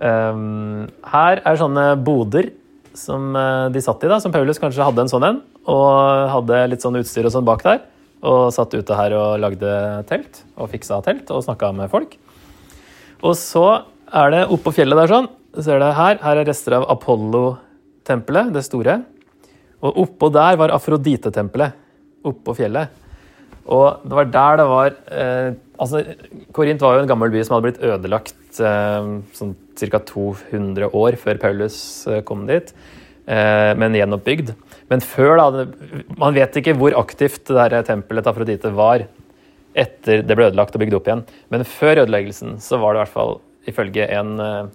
Um, 0.04 0.84
her 1.08 1.40
er 1.40 1.56
sånne 1.56 1.86
boder 2.04 2.50
som 2.94 3.32
uh, 3.32 3.72
de 3.72 3.80
satt 3.82 4.04
i, 4.04 4.10
da, 4.10 4.20
som 4.20 4.34
Paulus 4.34 4.60
kanskje 4.60 4.84
hadde 4.84 5.04
en 5.04 5.10
sånn 5.10 5.26
en. 5.30 5.40
Og 5.64 6.30
hadde 6.34 6.60
litt 6.72 6.84
sånn 6.84 6.98
utstyr 7.00 7.26
og 7.28 7.34
sånn 7.34 7.46
bak 7.48 7.64
der. 7.64 7.80
Og 8.24 8.52
satt 8.56 8.76
ute 8.76 8.98
her 8.98 9.14
og 9.16 9.40
lagde 9.40 9.70
telt, 10.08 10.42
og 10.56 10.70
fiksa 10.72 11.00
telt 11.04 11.32
og 11.32 11.44
snakka 11.44 11.72
med 11.76 11.92
folk. 11.92 12.16
Og 13.24 13.34
så 13.40 13.66
er 14.12 14.32
det 14.32 14.44
oppå 14.52 14.72
fjellet 14.76 15.00
der 15.00 15.10
sånn, 15.10 15.28
ser 15.64 15.80
det 15.80 15.92
her, 15.96 16.18
her 16.22 16.40
er 16.40 16.48
rester 16.48 16.76
av 16.78 16.86
Apollo-tempelet, 16.92 18.52
det 18.54 18.64
store. 18.66 18.98
Og 19.84 20.04
oppå 20.04 20.30
der 20.32 20.58
var 20.60 20.72
Afrodite-tempelet, 20.76 21.76
oppå 22.24 22.56
fjellet. 22.56 22.92
Og 23.64 24.04
det 24.04 24.16
var 24.18 24.28
der 24.28 24.58
det 24.60 24.64
var 24.68 24.96
eh, 25.08 25.52
Altså, 25.80 26.02
Korint 26.52 26.82
var 26.84 26.94
jo 26.94 27.02
en 27.02 27.08
gammel 27.08 27.32
by 27.32 27.40
som 27.42 27.56
hadde 27.56 27.64
blitt 27.64 27.80
ødelagt 27.82 28.60
eh, 28.62 29.06
sånn 29.34 29.54
ca. 29.78 30.00
200 30.00 30.90
år 30.94 31.18
før 31.20 31.40
Paulus 31.42 31.78
eh, 32.06 32.22
kom 32.26 32.46
dit, 32.48 32.70
eh, 33.26 33.72
men 33.78 33.96
gjenoppbygd. 33.96 34.54
Men 34.92 35.00
før, 35.00 35.40
da 35.40 35.66
Man 36.20 36.36
vet 36.36 36.56
ikke 36.60 36.76
hvor 36.78 36.96
aktivt 36.98 37.46
det 37.48 37.68
der 37.72 37.86
tempelet 37.86 38.24
til 38.24 38.34
Afrodite 38.34 38.72
var 38.74 39.06
etter 39.74 40.22
det 40.22 40.36
ble 40.36 40.50
ødelagt 40.50 40.76
og 40.76 40.82
bygd 40.84 40.96
opp 41.00 41.08
igjen. 41.08 41.24
Men 41.50 41.66
før 41.66 42.04
ødeleggelsen 42.04 42.58
så 42.62 42.78
var 42.78 42.94
det 42.94 43.00
i 43.00 43.04
hvert 43.04 43.16
fall 43.16 43.34
ifølge 43.66 44.06
en 44.14 44.34
uh, 44.38 44.68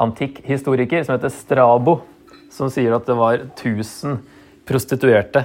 antikk 0.00 0.40
historiker 0.46 1.04
som 1.04 1.16
heter 1.16 1.32
Strabo, 1.34 1.98
som 2.54 2.70
sier 2.72 2.94
at 2.96 3.04
det 3.08 3.16
var 3.18 3.42
1000 3.42 4.22
prostituerte 4.68 5.44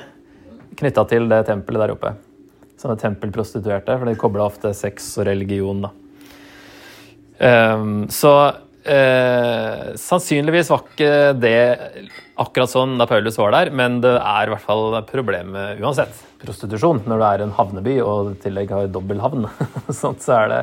knytta 0.80 1.04
til 1.10 1.28
det 1.32 1.44
tempelet 1.50 1.84
der 1.84 1.96
oppe. 1.96 2.14
Sånne 2.80 2.96
tempelprostituerte, 3.00 3.98
for 3.98 4.10
de 4.10 4.16
kobla 4.20 4.48
ofte 4.48 4.74
sex 4.78 5.14
og 5.20 5.28
religion. 5.30 5.84
da. 5.86 5.92
Um, 7.40 8.06
så 8.14 8.34
uh, 8.54 9.94
sannsynligvis 10.00 10.70
var 10.70 10.84
ikke 10.84 11.14
det 11.40 11.58
akkurat 12.40 12.72
sånn 12.72 12.98
da 13.00 13.08
Paulus 13.10 13.40
var 13.40 13.56
der, 13.56 13.72
men 13.76 14.00
det 14.04 14.14
er 14.20 14.48
i 14.48 14.54
hvert 14.54 14.66
fall 14.66 15.00
problemet 15.10 15.82
uansett. 15.82 16.14
Prostitusjon 16.44 17.04
når 17.08 17.22
du 17.22 17.26
er 17.28 17.44
en 17.46 17.56
havneby 17.56 17.98
og 18.04 18.34
i 18.34 18.40
tillegg 18.44 18.74
har 18.76 18.92
dobbel 18.92 19.22
havn. 19.24 19.48
sånn 20.02 20.20
så 20.22 20.38
er 20.42 20.54
det 20.54 20.62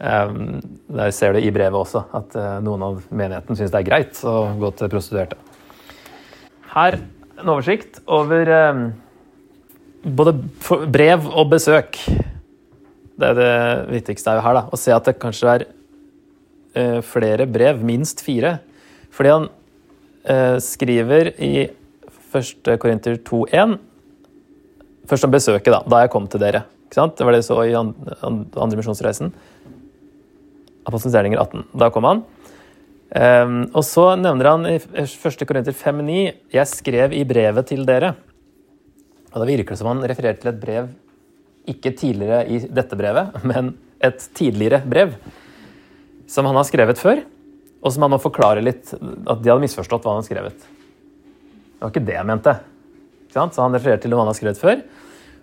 um, 0.00 0.60
Der 0.98 1.14
ser 1.14 1.36
du 1.36 1.42
i 1.42 1.52
brevet 1.54 1.78
også 1.78 2.06
at 2.18 2.36
uh, 2.38 2.58
noen 2.64 2.86
av 2.88 3.00
menigheten 3.10 3.58
syns 3.58 3.74
det 3.74 3.82
er 3.82 3.90
greit 3.90 4.22
å 4.26 4.36
gå 4.58 4.72
til 4.78 4.92
prostituerte. 4.92 5.38
Her 6.72 7.02
en 7.42 7.50
oversikt 7.52 8.00
over 8.10 8.48
um, 8.72 8.84
både 10.02 10.34
brev 10.90 11.26
og 11.28 11.50
besøk. 11.52 11.98
Det 13.12 13.28
er 13.28 13.38
det 13.38 13.54
viktigste 13.92 14.38
her. 14.40 14.56
da, 14.56 14.66
Å 14.72 14.78
se 14.80 14.94
at 14.94 15.08
det 15.08 15.18
kanskje 15.22 15.56
er 15.56 15.66
uh, 16.76 17.00
flere 17.06 17.46
brev, 17.50 17.82
minst 17.84 18.22
fire. 18.24 18.58
Fordi 19.12 19.28
han 19.28 19.48
eh, 20.24 20.58
skriver 20.64 21.34
i 21.36 21.66
1. 22.32 22.70
Korinter 22.80 23.18
2,1 23.20 23.78
Først 25.10 25.26
om 25.26 25.32
besøket, 25.34 25.68
da. 25.74 25.82
Da 25.84 25.98
jeg 26.04 26.12
kom 26.14 26.28
til 26.30 26.40
dere. 26.40 26.62
Det 26.92 27.24
var 27.26 27.34
det 27.34 27.40
vi 27.42 27.44
så 27.44 27.56
i 27.66 27.74
andre 27.74 28.78
misjonsreisen. 28.78 29.32
Apostelens 30.86 31.16
gjerninger 31.16 31.40
18. 31.42 31.64
Da 31.82 31.88
kom 31.92 32.06
han. 32.06 32.22
Um, 33.12 33.56
og 33.76 33.82
så 33.84 34.06
nevner 34.16 34.48
han 34.48 34.68
i 34.70 34.76
1. 34.78 35.42
Korinter 35.44 35.74
5,9 35.76 36.20
Jeg 36.54 36.70
skrev 36.70 37.12
i 37.18 37.26
brevet 37.28 37.68
til 37.68 37.82
dere. 37.88 38.14
Og 39.34 39.42
Da 39.42 39.48
virker 39.48 39.74
det 39.74 39.80
som 39.82 39.90
han 39.90 40.04
refererer 40.06 40.38
til 40.40 40.52
et 40.52 40.62
brev 40.62 40.88
ikke 41.68 41.92
tidligere 41.98 42.46
i 42.50 42.58
dette 42.66 42.96
brevet, 42.98 43.36
men 43.46 43.74
et 44.02 44.24
tidligere 44.34 44.80
brev 44.86 45.12
som 46.32 46.48
han 46.48 46.56
har 46.56 46.66
skrevet 46.68 47.00
før, 47.00 47.22
og 47.82 47.92
som 47.92 48.06
han 48.06 48.14
må 48.14 48.20
forklare 48.22 48.64
litt 48.64 48.94
at 48.94 49.42
de 49.42 49.50
hadde 49.50 49.62
misforstått 49.64 50.06
hva 50.06 50.14
han 50.14 50.22
har 50.22 50.28
skrevet. 50.28 50.64
Det 50.64 51.84
var 51.84 51.92
ikke 51.92 52.06
det 52.08 52.16
jeg 52.16 52.28
mente. 52.28 52.54
Så 53.32 53.46
han 53.58 53.74
refererer 53.74 54.00
til 54.00 54.12
noe 54.12 54.22
han 54.22 54.30
har 54.30 54.38
skrevet 54.38 54.60
før. 54.60 54.82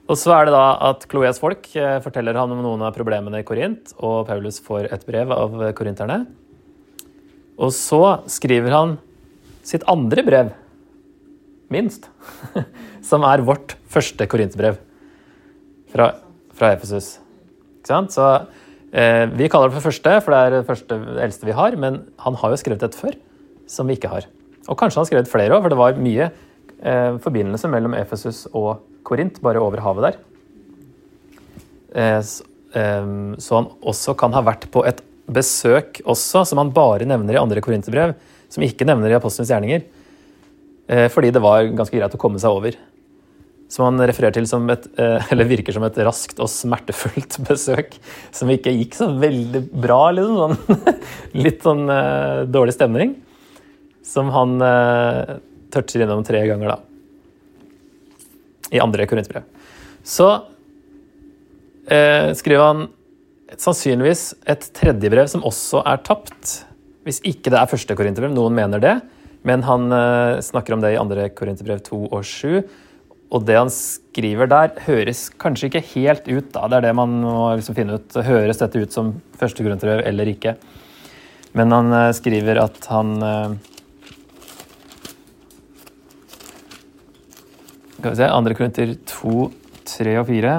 Og 0.10 0.18
så 0.18 0.34
er 0.34 0.48
det 0.48 0.54
da 0.56 0.64
at 0.90 1.04
Chloés 1.10 1.38
folk 1.42 1.68
eh, 1.78 2.00
forteller 2.02 2.38
han 2.38 2.54
om 2.56 2.64
noen 2.66 2.82
av 2.86 2.96
problemene 2.96 3.44
i 3.44 3.46
Korint, 3.46 3.92
og 4.02 4.24
Paulus 4.30 4.58
får 4.66 4.88
et 4.90 5.06
brev 5.06 5.34
av 5.36 5.60
korinterne. 5.78 6.24
Og 7.60 7.74
så 7.76 8.02
skriver 8.32 8.74
han 8.74 8.96
sitt 9.68 9.86
andre 9.92 10.24
brev, 10.26 10.54
minst, 11.70 12.08
som 13.10 13.26
er 13.28 13.46
vårt 13.46 13.76
første 13.92 14.26
korintbrev 14.32 14.80
fra, 15.94 16.14
fra 16.58 16.72
Efesus. 16.74 17.18
Ikke 17.78 17.92
sant? 17.92 18.16
Så 18.16 18.26
Vi 18.90 19.48
kaller 19.54 19.70
det 19.70 19.78
for 19.78 19.86
første, 19.86 20.14
for 20.26 20.34
det 20.34 20.38
er 20.40 20.54
det 20.56 20.66
første 20.66 20.96
eldste 21.22 21.46
vi 21.46 21.54
har. 21.54 21.76
Men 21.78 22.00
han 22.24 22.38
har 22.42 22.54
jo 22.54 22.58
skrevet 22.58 22.86
et 22.88 22.98
før 22.98 23.14
som 23.70 23.90
vi 23.90 23.98
ikke 24.00 24.10
har. 24.10 24.26
Og 24.70 24.78
kanskje 24.78 25.00
han 25.00 25.06
har 25.06 25.10
skrevet 25.12 25.32
flere 25.32 25.56
òg, 25.56 25.64
for 25.66 25.74
det 25.74 25.80
var 25.80 26.02
mye 26.02 26.30
eh, 26.30 27.20
forbindelse 27.22 27.70
mellom 27.72 27.96
Efesus 27.98 28.46
og 28.50 28.82
Korint, 29.06 29.40
bare 29.46 29.62
over 29.62 29.82
havet 29.86 30.08
der. 30.08 30.18
Eh, 31.96 32.20
så, 32.26 32.46
eh, 32.74 33.56
han 33.56 33.70
også 33.82 34.18
kan 34.18 34.34
ha 34.34 34.44
vært 34.46 34.70
på 34.74 34.86
et 34.86 35.02
besøk 35.30 36.02
også, 36.06 36.46
som 36.46 36.62
han 36.62 36.74
bare 36.74 37.08
nevner 37.10 37.38
i 37.38 37.42
andre 37.42 37.62
korinterbrev, 37.62 38.16
som 38.50 38.66
ikke 38.66 38.88
nevner 38.90 39.14
i 39.14 39.18
apostlenes 39.18 39.52
gjerninger. 39.54 39.86
Eh, 40.90 41.08
fordi 41.14 41.32
det 41.34 41.42
var 41.42 41.70
ganske 41.70 41.98
greit 41.98 42.16
å 42.16 42.22
komme 42.22 42.42
seg 42.42 42.50
over 42.50 42.78
som 43.70 43.86
han 43.86 44.02
refererer 44.02 44.34
til 44.34 44.48
som 44.50 44.66
et, 44.74 44.88
eh, 44.98 45.28
eller 45.32 45.50
virker 45.50 45.76
som 45.76 45.86
et 45.86 45.98
raskt 46.06 46.42
og 46.42 46.50
smertefullt 46.52 47.40
besøk. 47.50 47.96
Som 48.36 48.52
ikke 48.54 48.74
gikk 48.74 48.98
så 48.98 49.12
veldig 49.22 49.64
bra, 49.70 50.02
liksom. 50.18 50.56
Sånn, 50.66 51.02
litt 51.46 51.66
sånn 51.66 51.86
uh, 51.86 52.46
dårlig 52.50 52.76
stemning. 52.78 53.14
Som 54.06 54.34
han 54.34 54.58
uh, 54.64 55.38
toucher 55.74 56.06
innom 56.06 56.26
tre 56.26 56.42
ganger, 56.50 56.74
da. 56.74 56.80
I 58.74 58.82
andre 58.82 59.06
korintbrev. 59.10 59.46
Så 60.06 60.32
uh, 60.34 62.30
skriver 62.38 62.66
han 62.66 62.88
sannsynligvis 63.58 64.32
et 64.50 64.66
tredje 64.78 65.10
brev 65.14 65.30
som 65.30 65.46
også 65.46 65.86
er 65.90 66.02
tapt. 66.06 66.60
Hvis 67.06 67.22
ikke 67.26 67.54
det 67.54 67.62
er 67.62 67.70
første 67.70 67.96
korinterbrev. 67.98 68.34
Noen 68.34 68.58
mener 68.58 68.82
det. 68.82 68.98
Men 69.46 69.64
han 69.64 69.88
snakker 70.44 70.76
om 70.76 70.82
det 70.84 70.92
i 70.92 70.98
andre 71.00 71.30
korinterbrev 71.32 71.80
2 71.86 72.00
og 72.12 72.26
7 72.28 72.60
og 73.30 73.46
det 73.46 73.58
han 73.60 73.70
skriver 73.70 74.50
der, 74.50 74.72
høres 74.88 75.28
kanskje 75.42 75.70
ikke 75.70 75.86
helt 75.92 76.26
ut. 76.30 76.48
Da. 76.56 76.66
Det 76.66 76.80
er 76.80 76.88
det 76.88 76.96
man 76.98 77.20
må 77.22 77.52
liksom 77.60 77.78
finne 77.78 78.00
ut. 78.00 78.16
Høres 78.26 78.62
dette 78.62 78.82
ut 78.82 78.96
som 78.96 79.12
første 79.38 79.66
grunntrev 79.66 80.02
eller 80.02 80.32
ikke? 80.32 80.56
Men 81.58 81.74
han 81.74 81.94
uh, 81.94 82.10
skriver 82.14 82.62
at 82.62 82.90
han 82.90 83.14
uh, 83.22 83.54
Skal 88.00 88.14
vi 88.14 88.18
se 88.18 88.28
Andre 88.32 88.56
grunter 88.56 88.92
2, 89.12 89.48
3 89.92 90.12
og 90.22 90.30
4. 90.30 90.52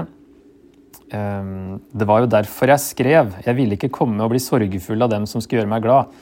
Um, 1.11 1.15
ehm, 1.17 1.79
det 1.97 2.07
var 2.07 2.21
jo 2.21 2.29
derfor 2.31 2.69
jeg 2.69 2.85
skrev. 2.85 3.31
Jeg 3.47 3.57
ville 3.57 3.79
ikke 3.79 3.89
komme 3.97 4.21
og 4.21 4.35
bli 4.35 4.43
sorgfull 4.45 5.07
av 5.07 5.11
dem 5.15 5.25
som 5.27 5.41
skulle 5.41 5.63
gjøre 5.63 5.73
meg 5.73 5.87
glad. 5.87 6.13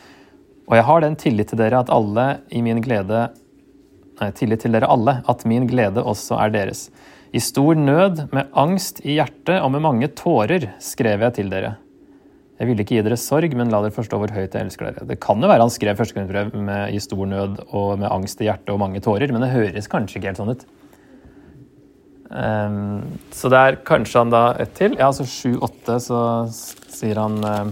Og 0.70 0.76
jeg 0.78 0.86
har 0.86 1.02
den 1.02 1.18
tillit 1.18 1.50
til 1.50 1.58
dere 1.58 1.82
at 1.82 1.90
alle 1.90 2.28
i 2.54 2.62
min 2.62 2.78
glede 2.84 3.26
nei, 4.20 4.30
tillit 4.36 4.64
til 4.64 4.74
dere 4.74 4.90
alle, 4.90 5.18
at 5.28 5.44
min 5.48 5.68
glede 5.70 6.04
også 6.04 6.38
er 6.42 6.54
deres. 6.54 6.88
I 7.32 7.42
stor 7.44 7.76
nød, 7.76 8.24
med 8.32 8.48
angst 8.56 9.02
i 9.04 9.18
hjertet 9.18 9.58
og 9.60 9.72
med 9.74 9.84
mange 9.84 10.08
tårer 10.16 10.70
skrev 10.82 11.26
jeg 11.26 11.36
til 11.40 11.52
dere. 11.52 11.76
Jeg 12.58 12.66
ville 12.66 12.82
ikke 12.82 12.96
gi 12.96 13.04
dere 13.06 13.18
sorg, 13.20 13.52
men 13.54 13.70
la 13.70 13.82
dere 13.84 13.94
forstå 13.94 14.18
hvor 14.18 14.32
høyt 14.34 14.56
jeg 14.56 14.66
elsker 14.66 14.88
dere. 14.88 15.06
Det 15.06 15.20
kan 15.22 15.38
jo 15.38 15.50
være 15.50 15.62
han 15.62 15.70
skrev 15.70 15.98
førstegangsbrev 16.00 16.56
i 16.90 17.02
stor 17.04 17.28
nød 17.30 17.60
og 17.68 17.92
med 18.00 18.10
angst 18.10 18.42
i 18.42 18.48
hjertet 18.48 18.72
og 18.74 18.80
mange 18.82 19.02
tårer, 19.04 19.30
men 19.30 19.44
det 19.44 19.52
høres 19.52 19.90
kanskje 19.92 20.18
ikke 20.18 20.32
helt 20.32 20.40
sånn 20.40 20.54
ut. 20.56 20.66
Um, 22.28 23.04
så 23.32 23.48
det 23.48 23.60
er 23.60 23.78
kanskje 23.88 24.24
han 24.24 24.32
da 24.34 24.42
ett 24.60 24.74
til. 24.76 24.98
Ja, 24.98 25.08
altså 25.08 25.24
sju-åtte, 25.28 26.00
så 26.02 26.18
sier 26.50 27.22
han 27.22 27.38
um, 27.44 27.70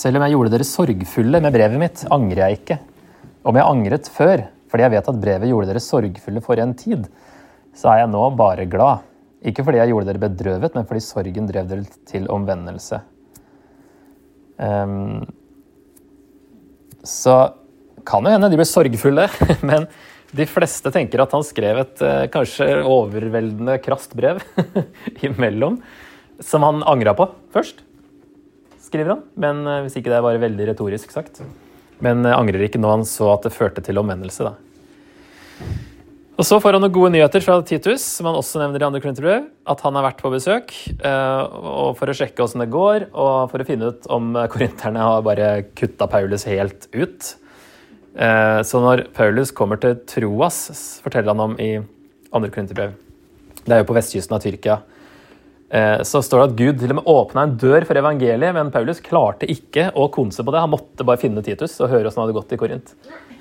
Selv 0.00 0.16
om 0.16 0.24
jeg 0.24 0.32
gjorde 0.32 0.52
dere 0.54 0.64
sorgfulle 0.64 1.40
med 1.44 1.52
brevet 1.52 1.80
mitt, 1.80 2.02
angrer 2.14 2.46
jeg 2.46 2.60
ikke. 2.60 2.76
Om 3.44 3.58
jeg 3.58 3.68
angret 3.68 4.06
før, 4.14 4.46
fordi 4.70 4.84
jeg 4.86 4.92
vet 4.94 5.08
at 5.12 5.18
brevet 5.20 5.50
gjorde 5.50 5.68
dere 5.68 5.82
sorgfulle 5.84 6.42
for 6.44 6.62
en 6.62 6.72
tid, 6.78 7.08
så 7.76 7.90
er 7.92 8.02
jeg 8.02 8.12
nå 8.12 8.22
bare 8.38 8.64
glad. 8.70 9.04
Ikke 9.44 9.64
fordi 9.66 9.80
jeg 9.80 9.92
gjorde 9.92 10.08
dere 10.08 10.22
bedrøvet, 10.22 10.76
men 10.76 10.86
fordi 10.88 11.02
sorgen 11.04 11.48
drev 11.50 11.68
dere 11.68 12.00
til 12.08 12.28
omvendelse. 12.32 13.00
Um, 14.60 15.26
så 17.04 17.36
kan 18.06 18.24
jo 18.24 18.32
hende 18.32 18.50
de 18.52 18.60
ble 18.60 18.68
sorgfulle, 18.68 19.28
men 19.68 19.88
de 20.36 20.48
fleste 20.48 20.92
tenker 20.94 21.24
at 21.24 21.36
han 21.36 21.44
skrev 21.44 21.82
et 21.82 22.02
eh, 22.06 22.26
kanskje 22.30 22.68
overveldende 22.86 23.80
krast 23.82 24.12
brev 24.16 24.38
imellom, 25.26 25.80
som 26.40 26.64
han 26.64 26.84
angra 26.88 27.16
på 27.18 27.26
først, 27.52 27.82
skriver 28.90 29.14
han. 29.14 29.22
Men 29.40 29.62
eh, 29.64 29.84
hvis 29.86 29.96
ikke 29.96 30.10
det 30.10 30.18
er 30.18 30.26
bare 30.26 30.42
veldig 30.42 30.66
retorisk 30.72 31.14
sagt. 31.14 31.40
Men 32.04 32.26
eh, 32.26 32.36
angrer 32.36 32.66
ikke 32.66 32.80
når 32.82 32.98
han 32.98 33.06
så 33.08 33.30
at 33.32 33.46
det 33.46 33.54
førte 33.54 33.84
til 33.86 34.02
omvendelse, 34.02 34.50
da. 34.50 34.56
Og 36.40 36.46
så 36.48 36.56
får 36.56 36.72
han 36.72 36.80
noen 36.80 36.94
gode 36.94 37.10
nyheter 37.12 37.42
fra 37.44 37.58
Titus, 37.68 38.00
som 38.16 38.30
han 38.30 38.38
også 38.38 38.62
nevner 38.62 38.80
i 38.80 38.86
andre 38.86 39.00
Korinterbrev. 39.04 39.50
At 39.68 39.82
han 39.84 39.96
har 39.98 40.06
vært 40.06 40.22
på 40.24 40.30
besøk 40.32 40.72
og 41.04 41.98
for 41.98 42.08
å 42.08 42.14
sjekke 42.16 42.40
åssen 42.40 42.62
det 42.64 42.70
går, 42.72 43.10
og 43.12 43.50
for 43.52 43.60
å 43.60 43.66
finne 43.68 43.90
ut 43.92 44.08
om 44.08 44.30
korinterne 44.48 45.04
har 45.04 45.26
bare 45.26 45.50
kutta 45.76 46.08
Paulus 46.08 46.46
helt 46.48 46.88
ut. 46.96 47.34
Eh, 48.14 48.60
så 48.66 48.80
når 48.82 49.04
Paulus 49.14 49.52
kommer 49.54 49.78
til 49.80 49.98
Troas, 50.10 51.00
forteller 51.04 51.30
han 51.30 51.44
om 51.44 51.54
i 51.62 51.76
andre 52.34 52.50
Korinterbrev 52.50 52.96
Det 53.64 53.74
er 53.74 53.82
jo 53.82 53.86
på 53.86 53.94
vestkysten 53.94 54.34
av 54.34 54.42
Tyrkia. 54.42 54.80
Eh, 55.70 56.02
så 56.02 56.22
står 56.22 56.40
det 56.40 56.46
at 56.48 56.56
Gud 56.58 56.80
til 56.82 56.92
og 56.92 56.98
med 56.98 57.10
åpna 57.10 57.44
en 57.46 57.56
dør 57.60 57.84
for 57.86 57.98
evangeliet, 58.00 58.54
men 58.56 58.72
Paulus 58.74 59.02
klarte 59.06 59.46
ikke 59.50 59.90
å 59.94 60.08
konse 60.10 60.42
på 60.42 60.54
det. 60.54 60.62
Han 60.64 60.72
måtte 60.72 61.06
bare 61.06 61.22
finne 61.22 61.44
Titus 61.46 61.76
og 61.78 61.92
høre 61.92 62.10
åssen 62.10 62.18
det 62.18 62.26
hadde 62.26 62.38
gått 62.40 62.54
i 62.56 62.58
Korint. 62.60 62.94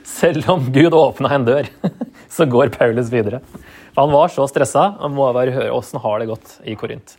Selv 0.06 0.52
om 0.54 0.68
Gud 0.74 0.94
åpna 0.94 1.34
en 1.36 1.48
dør, 1.48 1.72
så 2.36 2.46
går 2.50 2.76
Paulus 2.76 3.10
videre. 3.14 3.42
Han 3.98 4.14
var 4.14 4.30
så 4.34 4.46
stressa. 4.50 4.92
Han 5.02 5.18
må 5.18 5.32
bare 5.34 5.56
høre 5.56 5.74
åssen 5.74 6.02
har 6.04 6.22
det 6.22 6.30
gått 6.30 6.60
i 6.70 6.78
Korint. 6.78 7.18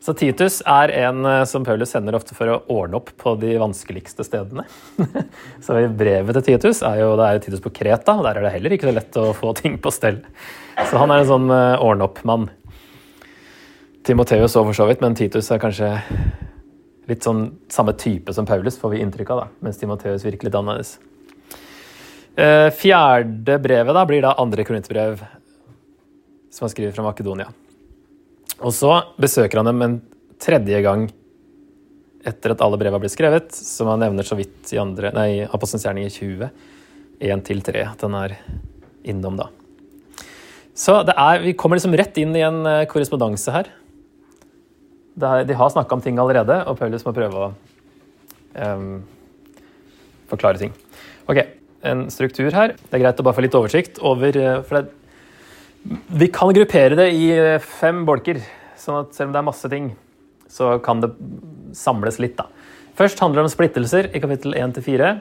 Så 0.00 0.14
Titus 0.16 0.62
er 0.68 0.92
en 1.02 1.24
eh, 1.28 1.42
som 1.48 1.64
Paulus 1.64 1.90
sender 1.92 2.16
ofte 2.16 2.36
for 2.36 2.48
å 2.48 2.60
ordne 2.72 3.00
opp 3.00 3.10
på 3.20 3.34
de 3.40 3.56
vanskeligste 3.60 4.24
stedene. 4.24 4.64
så 5.64 5.76
i 5.80 5.88
brevet 5.88 6.36
til 6.38 6.46
Titus 6.54 6.80
er 6.84 7.02
jo 7.02 7.10
det 7.20 7.26
er 7.26 7.42
Titus 7.44 7.64
på 7.64 7.72
Kreta, 7.80 8.16
og 8.16 8.24
der 8.28 8.40
er 8.40 8.48
det 8.48 8.54
heller 8.54 8.76
ikke 8.76 8.88
så 8.88 8.96
lett 8.96 9.20
å 9.20 9.26
få 9.36 9.52
ting 9.56 9.80
på 9.80 9.92
stell. 9.92 10.22
Så 10.88 10.96
han 10.96 11.12
er 11.12 11.20
en 11.20 11.28
sånn 11.28 11.52
uh, 11.52 11.82
ordne-opp-mann. 11.84 12.48
Timoteus 14.10 14.56
òg 14.58 14.64
for 14.66 14.74
så 14.74 14.88
vidt, 14.88 15.02
men 15.04 15.14
Titus 15.14 15.52
er 15.54 15.60
kanskje 15.62 15.88
litt 17.06 17.22
sånn 17.22 17.44
samme 17.70 17.92
type 17.94 18.34
som 18.34 18.46
Paulus, 18.48 18.78
får 18.80 18.96
vi 18.96 19.04
inntrykk 19.04 19.30
av, 19.30 19.42
da, 19.44 19.62
mens 19.62 19.78
Timoteus 19.78 20.24
virker 20.26 20.48
litt 20.48 20.56
annerledes. 20.58 20.96
Uh, 22.34 22.66
fjerde 22.74 23.60
brevet 23.62 23.94
da 23.94 24.02
blir 24.08 24.24
da 24.24 24.34
andre 24.42 24.66
korintbrev, 24.66 25.22
som 26.50 26.66
han 26.66 26.74
skriver 26.74 26.96
fra 26.96 27.06
Makedonia. 27.06 27.46
Og 28.58 28.74
så 28.74 28.96
besøker 29.20 29.62
han 29.62 29.70
dem 29.70 29.86
en 29.86 29.96
tredje 30.42 30.82
gang 30.82 31.06
etter 32.26 32.56
at 32.56 32.66
alle 32.66 32.82
brev 32.82 32.96
har 32.96 33.02
blitt 33.04 33.14
skrevet, 33.14 33.54
som 33.54 33.92
han 33.92 34.02
nevner 34.02 34.26
så 34.26 34.34
vidt 34.38 34.74
i 34.74 34.82
andre, 34.82 35.14
nei, 35.14 35.28
Apostelens 35.46 35.86
gjerninger 35.86 36.16
20, 36.18 36.50
1-3, 37.30 37.86
at 37.86 38.02
han 38.08 38.18
er 38.24 38.40
innom 39.06 39.38
da. 39.38 39.52
Så 40.74 40.98
er, 41.06 41.44
vi 41.44 41.54
kommer 41.54 41.78
liksom 41.78 41.94
rett 41.94 42.18
inn 42.18 42.34
i 42.34 42.42
en 42.42 42.64
uh, 42.66 42.88
korrespondanse 42.90 43.54
her. 43.54 43.70
Er, 45.20 45.46
de 45.46 45.56
har 45.56 45.72
snakka 45.72 45.96
om 45.96 46.04
ting 46.04 46.18
allerede, 46.22 46.62
og 46.66 46.78
Paulus 46.78 47.04
må 47.06 47.14
prøve 47.16 47.46
å 47.46 47.48
um, 48.56 49.02
forklare 50.30 50.60
ting. 50.62 50.72
Ok, 51.30 51.42
en 51.86 52.06
struktur 52.12 52.50
her. 52.54 52.76
Det 52.78 52.96
er 52.96 53.04
greit 53.04 53.20
å 53.20 53.26
bare 53.26 53.38
få 53.38 53.44
litt 53.44 53.58
oversikt 53.58 54.00
over 54.06 54.38
uh, 54.40 54.56
for 54.64 54.80
det, 54.80 54.96
vi 56.12 56.28
kan 56.28 56.52
gruppere 56.52 56.96
det 56.98 57.08
i 57.16 57.30
eh, 57.32 57.62
fem 57.62 58.02
bolker, 58.04 58.40
sånn 58.78 59.00
at 59.00 59.14
selv 59.16 59.30
om 59.30 59.34
det 59.34 59.40
er 59.40 59.46
masse 59.46 59.70
ting, 59.72 59.86
så 60.50 60.74
kan 60.84 61.00
det 61.00 61.12
samles 61.76 62.18
litt. 62.20 62.36
da. 62.36 62.50
Først 62.98 63.20
handler 63.22 63.40
det 63.40 63.48
om 63.48 63.54
splittelser 63.54 64.10
i 64.12 64.20
kapittel 64.20 64.56
1-4. 64.58 65.14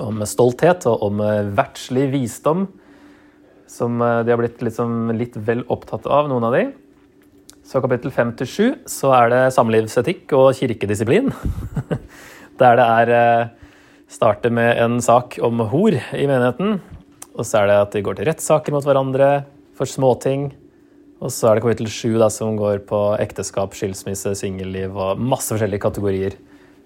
Om 0.00 0.22
stolthet 0.28 0.86
og 0.86 1.02
om 1.08 1.22
eh, 1.24 1.50
verdslig 1.56 2.06
visdom, 2.12 2.68
som 3.70 3.98
eh, 4.04 4.20
de 4.22 4.34
har 4.34 4.38
blitt 4.38 4.62
liksom 4.62 5.10
litt 5.18 5.34
vel 5.34 5.64
opptatt 5.66 6.06
av, 6.06 6.30
noen 6.30 6.46
av 6.46 6.54
de. 6.54 6.64
Så 7.70 7.78
kapittel 7.78 8.10
5-7 8.10 8.88
så 8.90 9.12
er 9.14 9.28
det 9.30 9.42
samlivsetikk 9.54 10.32
og 10.34 10.48
kirkedisiplin. 10.58 11.28
Der 12.60 12.80
det 12.80 12.86
er 12.86 13.52
starter 14.10 14.50
med 14.50 14.74
en 14.82 14.98
sak 14.98 15.36
om 15.38 15.62
hor 15.70 15.94
i 15.94 16.24
menigheten. 16.26 16.80
Og 17.36 17.46
så 17.46 17.60
er 17.60 17.70
det 17.70 17.76
at 17.78 17.92
de 17.94 18.02
går 18.02 18.18
til 18.18 18.26
rettssaker 18.26 18.74
mot 18.74 18.82
hverandre 18.82 19.28
for 19.78 19.86
småting. 19.86 20.48
Og 21.22 21.30
så 21.30 21.46
er 21.46 21.60
det 21.60 21.62
kapittel 21.62 21.86
7 21.86 22.18
da, 22.18 22.26
som 22.32 22.58
går 22.58 22.82
på 22.90 23.00
ekteskap, 23.22 23.78
skilsmisse, 23.78 24.34
singelliv 24.40 24.98
og 24.98 25.22
masse 25.22 25.54
forskjellige 25.54 25.84
kategorier. 25.86 26.34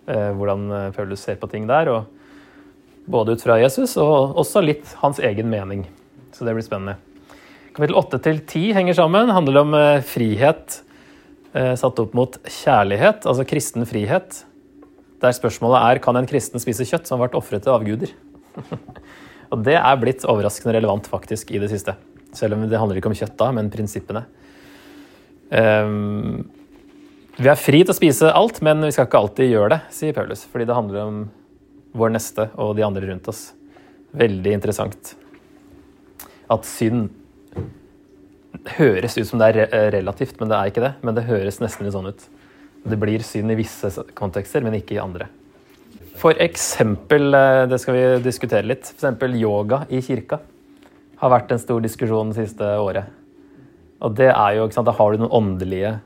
Eh, 0.05 0.31
hvordan 0.37 0.69
eh, 0.69 0.93
Paulus 0.93 1.25
ser 1.25 1.41
på 1.41 1.49
ting 1.49 1.65
der. 1.71 1.89
Og 1.95 3.09
både 3.09 3.39
ut 3.39 3.49
fra 3.49 3.57
Jesus 3.63 3.97
og 3.97 4.37
også 4.45 4.61
litt 4.61 4.97
hans 5.01 5.23
egen 5.25 5.49
mening. 5.49 5.89
Så 6.37 6.45
det 6.45 6.59
blir 6.59 6.69
spennende. 6.69 7.01
Kapittel 7.75 7.97
8 7.99 8.19
til 8.23 8.37
10 8.39 8.69
henger 8.77 8.95
sammen. 8.95 9.33
handler 9.35 9.57
om 9.65 9.73
eh, 9.75 10.03
frihet 10.07 10.77
eh, 11.59 11.73
satt 11.75 11.99
opp 11.99 12.13
mot 12.15 12.37
kjærlighet, 12.47 13.25
altså 13.27 13.47
kristen 13.51 13.83
frihet. 13.91 14.45
Der 15.19 15.35
spørsmålet 15.35 15.81
er 15.81 16.01
kan 16.05 16.15
en 16.15 16.29
kristen 16.31 16.63
spise 16.63 16.87
kjøtt 16.87 17.09
som 17.09 17.19
har 17.19 17.27
vært 17.27 17.39
ofret 17.41 17.65
til 17.67 17.75
avguder. 17.75 18.13
Og 19.51 19.65
det 19.67 19.75
er 19.81 19.99
blitt 19.99 20.23
overraskende 20.23 20.77
relevant 20.77 21.09
faktisk 21.11 21.51
i 21.51 21.59
det 21.63 21.73
siste. 21.73 21.97
Selv 22.35 22.55
om 22.55 22.63
det 22.71 22.79
handler 22.79 23.01
ikke 23.01 23.11
om 23.11 23.19
kjøtt 23.19 23.35
da, 23.43 23.51
men 23.55 23.73
prinsippene. 23.75 24.23
Um, 25.51 26.47
vi 27.35 27.51
er 27.51 27.59
fri 27.59 27.83
til 27.83 27.91
å 27.91 27.99
spise 27.99 28.31
alt, 28.31 28.63
men 28.63 28.87
vi 28.87 28.93
skal 28.95 29.09
ikke 29.09 29.25
alltid 29.25 29.51
gjøre 29.51 29.73
det, 29.75 29.81
sier 29.95 30.15
Paulus. 30.15 30.47
Fordi 30.51 30.71
det 30.71 30.79
handler 30.79 31.03
om 31.03 31.21
vår 31.99 32.15
neste 32.15 32.49
og 32.55 32.77
de 32.79 32.87
andre 32.87 33.11
rundt 33.11 33.35
oss. 33.35 33.49
Veldig 34.15 34.55
interessant. 34.61 35.15
At 36.51 36.67
synd 36.71 37.11
høres 38.79 39.19
ut 39.19 39.29
som 39.29 39.41
det 39.41 39.53
er 39.65 39.91
relativt, 39.95 40.39
men 40.41 40.51
det 40.51 40.59
er 40.59 40.71
ikke 40.71 40.85
det. 40.85 40.93
Men 41.03 41.17
det 41.17 41.29
høres 41.29 41.61
nesten 41.63 41.87
litt 41.87 41.97
sånn 41.97 42.11
ut. 42.13 42.27
Det 42.85 42.99
blir 43.01 43.25
synd 43.25 43.53
i 43.53 43.59
visse 43.59 43.91
kontekster, 44.17 44.65
men 44.65 44.77
ikke 44.79 44.99
i 44.99 45.03
andre. 45.03 45.29
For 46.21 46.37
eksempel, 46.41 47.35
eh, 47.35 47.67
det 47.71 47.81
skal 47.83 47.97
vi 47.97 48.05
diskutere 48.25 48.67
litt, 48.67 48.87
for 48.87 49.01
eksempel 49.01 49.35
yoga 49.41 49.85
i 49.91 50.01
kirka 50.05 50.41
har 51.21 51.33
vært 51.33 51.55
en 51.55 51.63
stor 51.63 51.81
diskusjon 51.83 52.33
det 52.33 52.45
siste 52.45 52.67
året. 52.81 53.09
Og 54.05 54.15
det 54.19 54.31
er 54.31 54.59
jo, 54.59 54.67
ikke 54.67 54.79
sant, 54.79 54.87
Da 54.87 54.97
har 54.99 55.13
du 55.13 55.23
noen 55.23 55.33
åndelige 55.33 56.01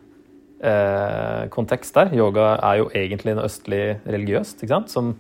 eh, 0.63 1.49
kontekst 1.51 1.95
der. 1.95 2.13
Yoga 2.15 2.55
er 2.63 2.83
jo 2.83 2.91
egentlig 2.95 3.35
noe 3.35 3.49
østlig 3.49 3.99
religiøst, 4.07 4.63
ikke 4.63 4.75
sant? 4.77 4.91
som 4.91 5.17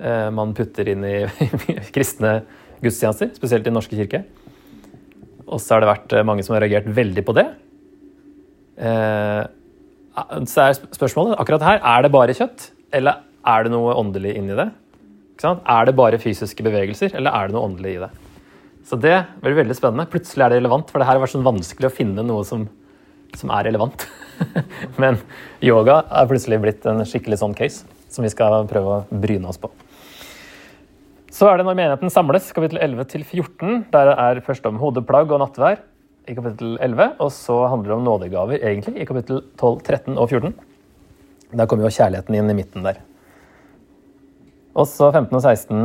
eh, 0.00 0.30
man 0.30 0.54
putter 0.54 0.88
inn 0.92 1.04
i 1.04 1.24
kristne 1.94 2.42
gudstjenester, 2.82 3.32
spesielt 3.34 3.64
i 3.64 3.70
Den 3.70 3.78
norske 3.78 3.96
kirke. 3.96 4.24
Og 5.44 5.60
så 5.60 5.76
har 5.76 5.84
det 5.84 5.90
vært 5.90 6.16
eh, 6.16 6.26
mange 6.26 6.44
som 6.46 6.56
har 6.56 6.64
reagert 6.64 6.88
veldig 6.96 7.24
på 7.26 7.34
det. 7.36 7.46
Eh, 8.78 9.42
så 10.48 10.66
er 10.68 10.76
spørsmålet 10.94 11.38
akkurat 11.42 11.64
her 11.66 11.80
er 11.82 12.04
det 12.04 12.12
bare 12.14 12.36
kjøtt, 12.36 12.68
eller 12.94 13.24
er 13.44 13.64
det 13.66 13.72
noe 13.74 13.96
åndelig 13.98 14.36
inni 14.38 14.56
det? 14.56 14.68
Er 15.44 15.88
det 15.88 15.96
bare 15.98 16.20
fysiske 16.22 16.64
bevegelser, 16.64 17.16
eller 17.18 17.34
er 17.34 17.48
det 17.48 17.56
noe 17.56 17.66
åndelig 17.66 17.96
i 17.96 18.02
det? 18.04 18.10
Så 18.86 18.96
det 19.00 19.16
blir 19.42 19.56
veldig 19.58 19.76
spennende. 19.76 20.06
Plutselig 20.12 20.44
er 20.44 20.52
det 20.52 20.60
relevant, 20.60 20.90
for 20.92 21.00
det 21.00 21.08
her 21.08 21.16
har 21.16 21.24
vært 21.24 21.34
sånn 21.34 21.46
vanskelig 21.46 21.88
å 21.88 21.94
finne 21.94 22.24
noe 22.26 22.44
som, 22.46 22.66
som 23.34 23.52
er 23.56 23.66
relevant. 23.70 24.06
Men 25.02 25.18
yoga 25.64 26.02
er 26.04 26.28
plutselig 26.30 26.60
blitt 26.62 26.86
en 26.90 27.02
skikkelig 27.08 27.40
sånn 27.40 27.56
case 27.58 27.88
som 28.12 28.26
vi 28.26 28.30
skal 28.32 28.68
prøve 28.70 29.00
å 29.00 29.20
bryne 29.24 29.50
oss 29.50 29.58
på. 29.58 29.72
Så 31.34 31.48
er 31.50 31.58
det 31.58 31.64
når 31.66 31.74
menigheten 31.74 32.12
samles, 32.14 32.52
kapittel 32.54 32.78
11 32.78 33.08
til 33.10 33.24
14. 33.26 33.88
Der 33.90 34.10
er 34.12 34.38
først 34.46 34.66
om 34.68 34.76
hodeplagg 34.78 35.32
og 35.34 35.40
nattvær 35.42 35.80
i 36.30 36.34
kapittel 36.36 36.76
11. 36.78 37.16
Og 37.18 37.32
så 37.34 37.56
handler 37.72 37.90
det 37.90 37.96
om 37.96 38.04
nådegaver 38.06 38.60
egentlig 38.60 39.02
i 39.02 39.06
kapittel 39.08 39.40
12, 39.58 39.80
13 39.82 40.14
og 40.14 40.28
14. 40.30 40.54
Der 41.58 41.66
kommer 41.66 41.88
jo 41.88 41.96
kjærligheten 41.96 42.36
inn 42.38 42.52
i 42.52 42.54
midten 42.60 42.86
der. 42.86 43.00
Og 44.78 44.86
så 44.86 45.08
15 45.10 45.34
og 45.34 45.42
16 45.42 45.80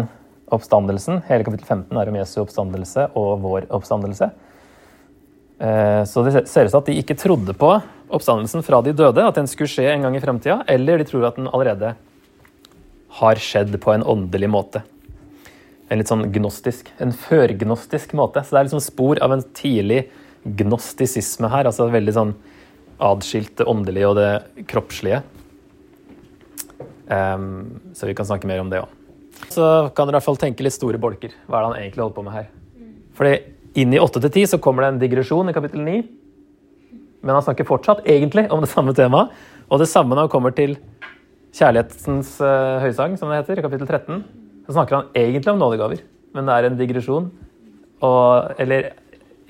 oppstandelsen. 0.53 1.23
Hele 1.31 1.47
kapittel 1.47 1.65
15 1.65 1.97
er 1.97 2.13
om 2.13 2.19
Jesu 2.19 2.37
oppstandelse 2.43 3.07
og 3.17 3.41
vår 3.41 3.65
oppstandelse. 3.73 4.29
Eh, 5.65 6.03
så 6.05 6.27
det 6.27 6.45
ser 6.45 6.69
ut 6.69 6.75
til 6.75 6.81
at 6.83 6.93
de 6.93 6.99
ikke 7.01 7.17
trodde 7.17 7.57
på 7.57 7.71
oppstandelsen 8.05 8.61
fra 8.69 8.83
de 8.85 8.93
døde, 8.93 9.25
at 9.25 9.41
den 9.41 9.49
skulle 9.49 9.73
skje 9.73 9.89
en 9.95 10.05
gang 10.05 10.13
i 10.13 10.21
fremtida, 10.21 10.61
eller 10.69 11.01
de 11.01 11.09
tror 11.09 11.25
at 11.31 11.41
den 11.41 11.49
allerede 11.49 11.95
har 13.17 13.45
skjedd 13.49 13.73
på 13.81 13.97
en 13.97 14.05
åndelig 14.05 14.53
måte. 14.53 14.85
En 15.89 15.97
litt 15.97 16.11
sånn 16.11 16.27
gnostisk, 16.33 16.91
en 17.01 17.11
førgnostisk 17.15 18.13
måte. 18.17 18.43
Så 18.45 18.53
det 18.53 18.61
er 18.61 18.69
liksom 18.69 18.83
spor 18.83 19.21
av 19.25 19.33
en 19.33 19.43
tidlig 19.57 20.03
gnostisisme 20.59 21.49
her. 21.51 21.69
Altså 21.69 21.89
veldig 21.89 22.15
sånn 22.15 22.35
adskilt 22.99 23.55
det 23.57 23.67
åndelige 23.69 24.11
og 24.11 24.17
det 24.19 24.65
kroppslige. 24.69 25.23
Um, 27.09 27.79
så 27.97 28.05
vi 28.05 28.13
kan 28.13 28.27
snakke 28.29 28.47
mer 28.49 28.61
om 28.61 28.69
det 28.69 28.83
òg. 28.83 28.95
Så 29.49 29.63
kan 29.95 30.05
dere 30.05 30.17
i 30.17 30.19
hvert 30.19 30.27
fall 30.27 30.39
tenke 30.41 30.65
litt 30.65 30.75
store 30.75 30.99
bolker. 31.01 31.33
Hva 31.47 31.57
er 31.57 31.63
det 31.63 31.69
han 31.71 31.79
egentlig 31.79 32.03
holder 32.03 32.17
på 32.17 32.25
med 32.27 32.35
her? 32.35 32.49
Fordi 33.17 33.33
inn 33.81 33.95
i 33.95 34.01
8-10 34.01 34.53
så 34.53 34.59
kommer 34.61 34.85
det 34.85 34.91
en 34.93 35.01
digresjon 35.01 35.49
i 35.49 35.55
kapittel 35.55 35.81
9. 35.85 36.03
Men 37.25 37.35
han 37.35 37.43
snakker 37.43 37.67
fortsatt 37.67 38.05
egentlig 38.07 38.45
om 38.53 38.61
det 38.63 38.69
samme 38.71 38.93
temaet. 38.95 39.33
Og 39.69 39.81
det 39.81 39.89
samme 39.89 40.13
når 40.13 40.27
han 40.27 40.33
kommer 40.33 40.53
til 40.55 40.77
Kjærlighetens 41.55 42.35
uh, 42.45 42.77
høysang, 42.83 43.15
som 43.17 43.31
det 43.31 43.39
heter, 43.39 43.57
i 43.57 43.63
kapittel 43.65 43.87
13, 43.89 44.19
så 44.69 44.75
snakker 44.75 44.99
han 44.99 45.07
egentlig 45.17 45.49
om 45.49 45.57
nådegaver, 45.57 46.01
men 46.37 46.45
det 46.45 46.55
er 46.55 46.65
en 46.67 46.75
digresjon. 46.77 47.29
Og, 48.05 48.51
eller 48.61 48.91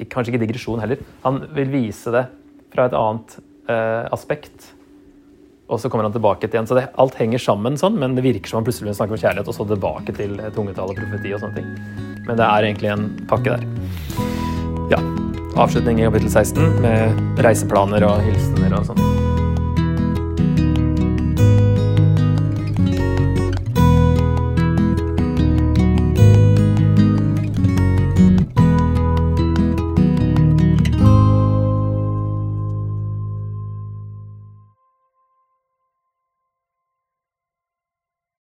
kanskje 0.08 0.32
ikke 0.32 0.46
digresjon 0.46 0.80
heller. 0.80 1.02
Han 1.26 1.42
vil 1.58 1.74
vise 1.74 2.14
det 2.16 2.22
fra 2.72 2.86
et 2.88 2.96
annet 2.96 3.36
eh, 3.68 4.06
aspekt. 4.16 4.70
Og 5.68 5.82
så 5.84 5.92
kommer 5.92 6.08
han 6.08 6.16
tilbake 6.16 6.48
til 6.48 6.56
igjen. 6.56 6.70
Så 6.72 6.78
det, 6.80 6.88
alt 6.96 7.20
henger 7.20 7.44
sammen 7.44 7.76
sånn, 7.78 8.00
men 8.00 8.16
det 8.16 8.24
virker 8.24 8.48
som 8.48 8.62
han 8.62 8.70
plutselig 8.70 8.94
vil 8.94 8.98
snakke 9.02 9.18
om 9.18 9.22
kjærlighet, 9.22 9.52
og 9.52 9.60
så 9.60 9.68
tilbake 9.68 10.16
til 10.16 10.40
tungetall 10.56 10.96
og 10.96 11.02
profeti 11.04 11.36
og 11.36 11.44
sånne 11.44 11.60
ting. 11.60 12.24
Men 12.24 12.40
det 12.40 12.48
er 12.48 12.70
egentlig 12.70 12.94
en 12.96 13.10
pakke 13.28 13.58
der. 13.58 13.68
Ja. 14.96 15.04
Avslutning 15.60 16.00
i 16.00 16.08
kapittel 16.08 16.32
16 16.32 16.80
med 16.86 17.44
reiseplaner 17.44 18.08
og 18.08 18.24
hilsener 18.24 18.80
og 18.80 18.88
sånn. 18.88 19.29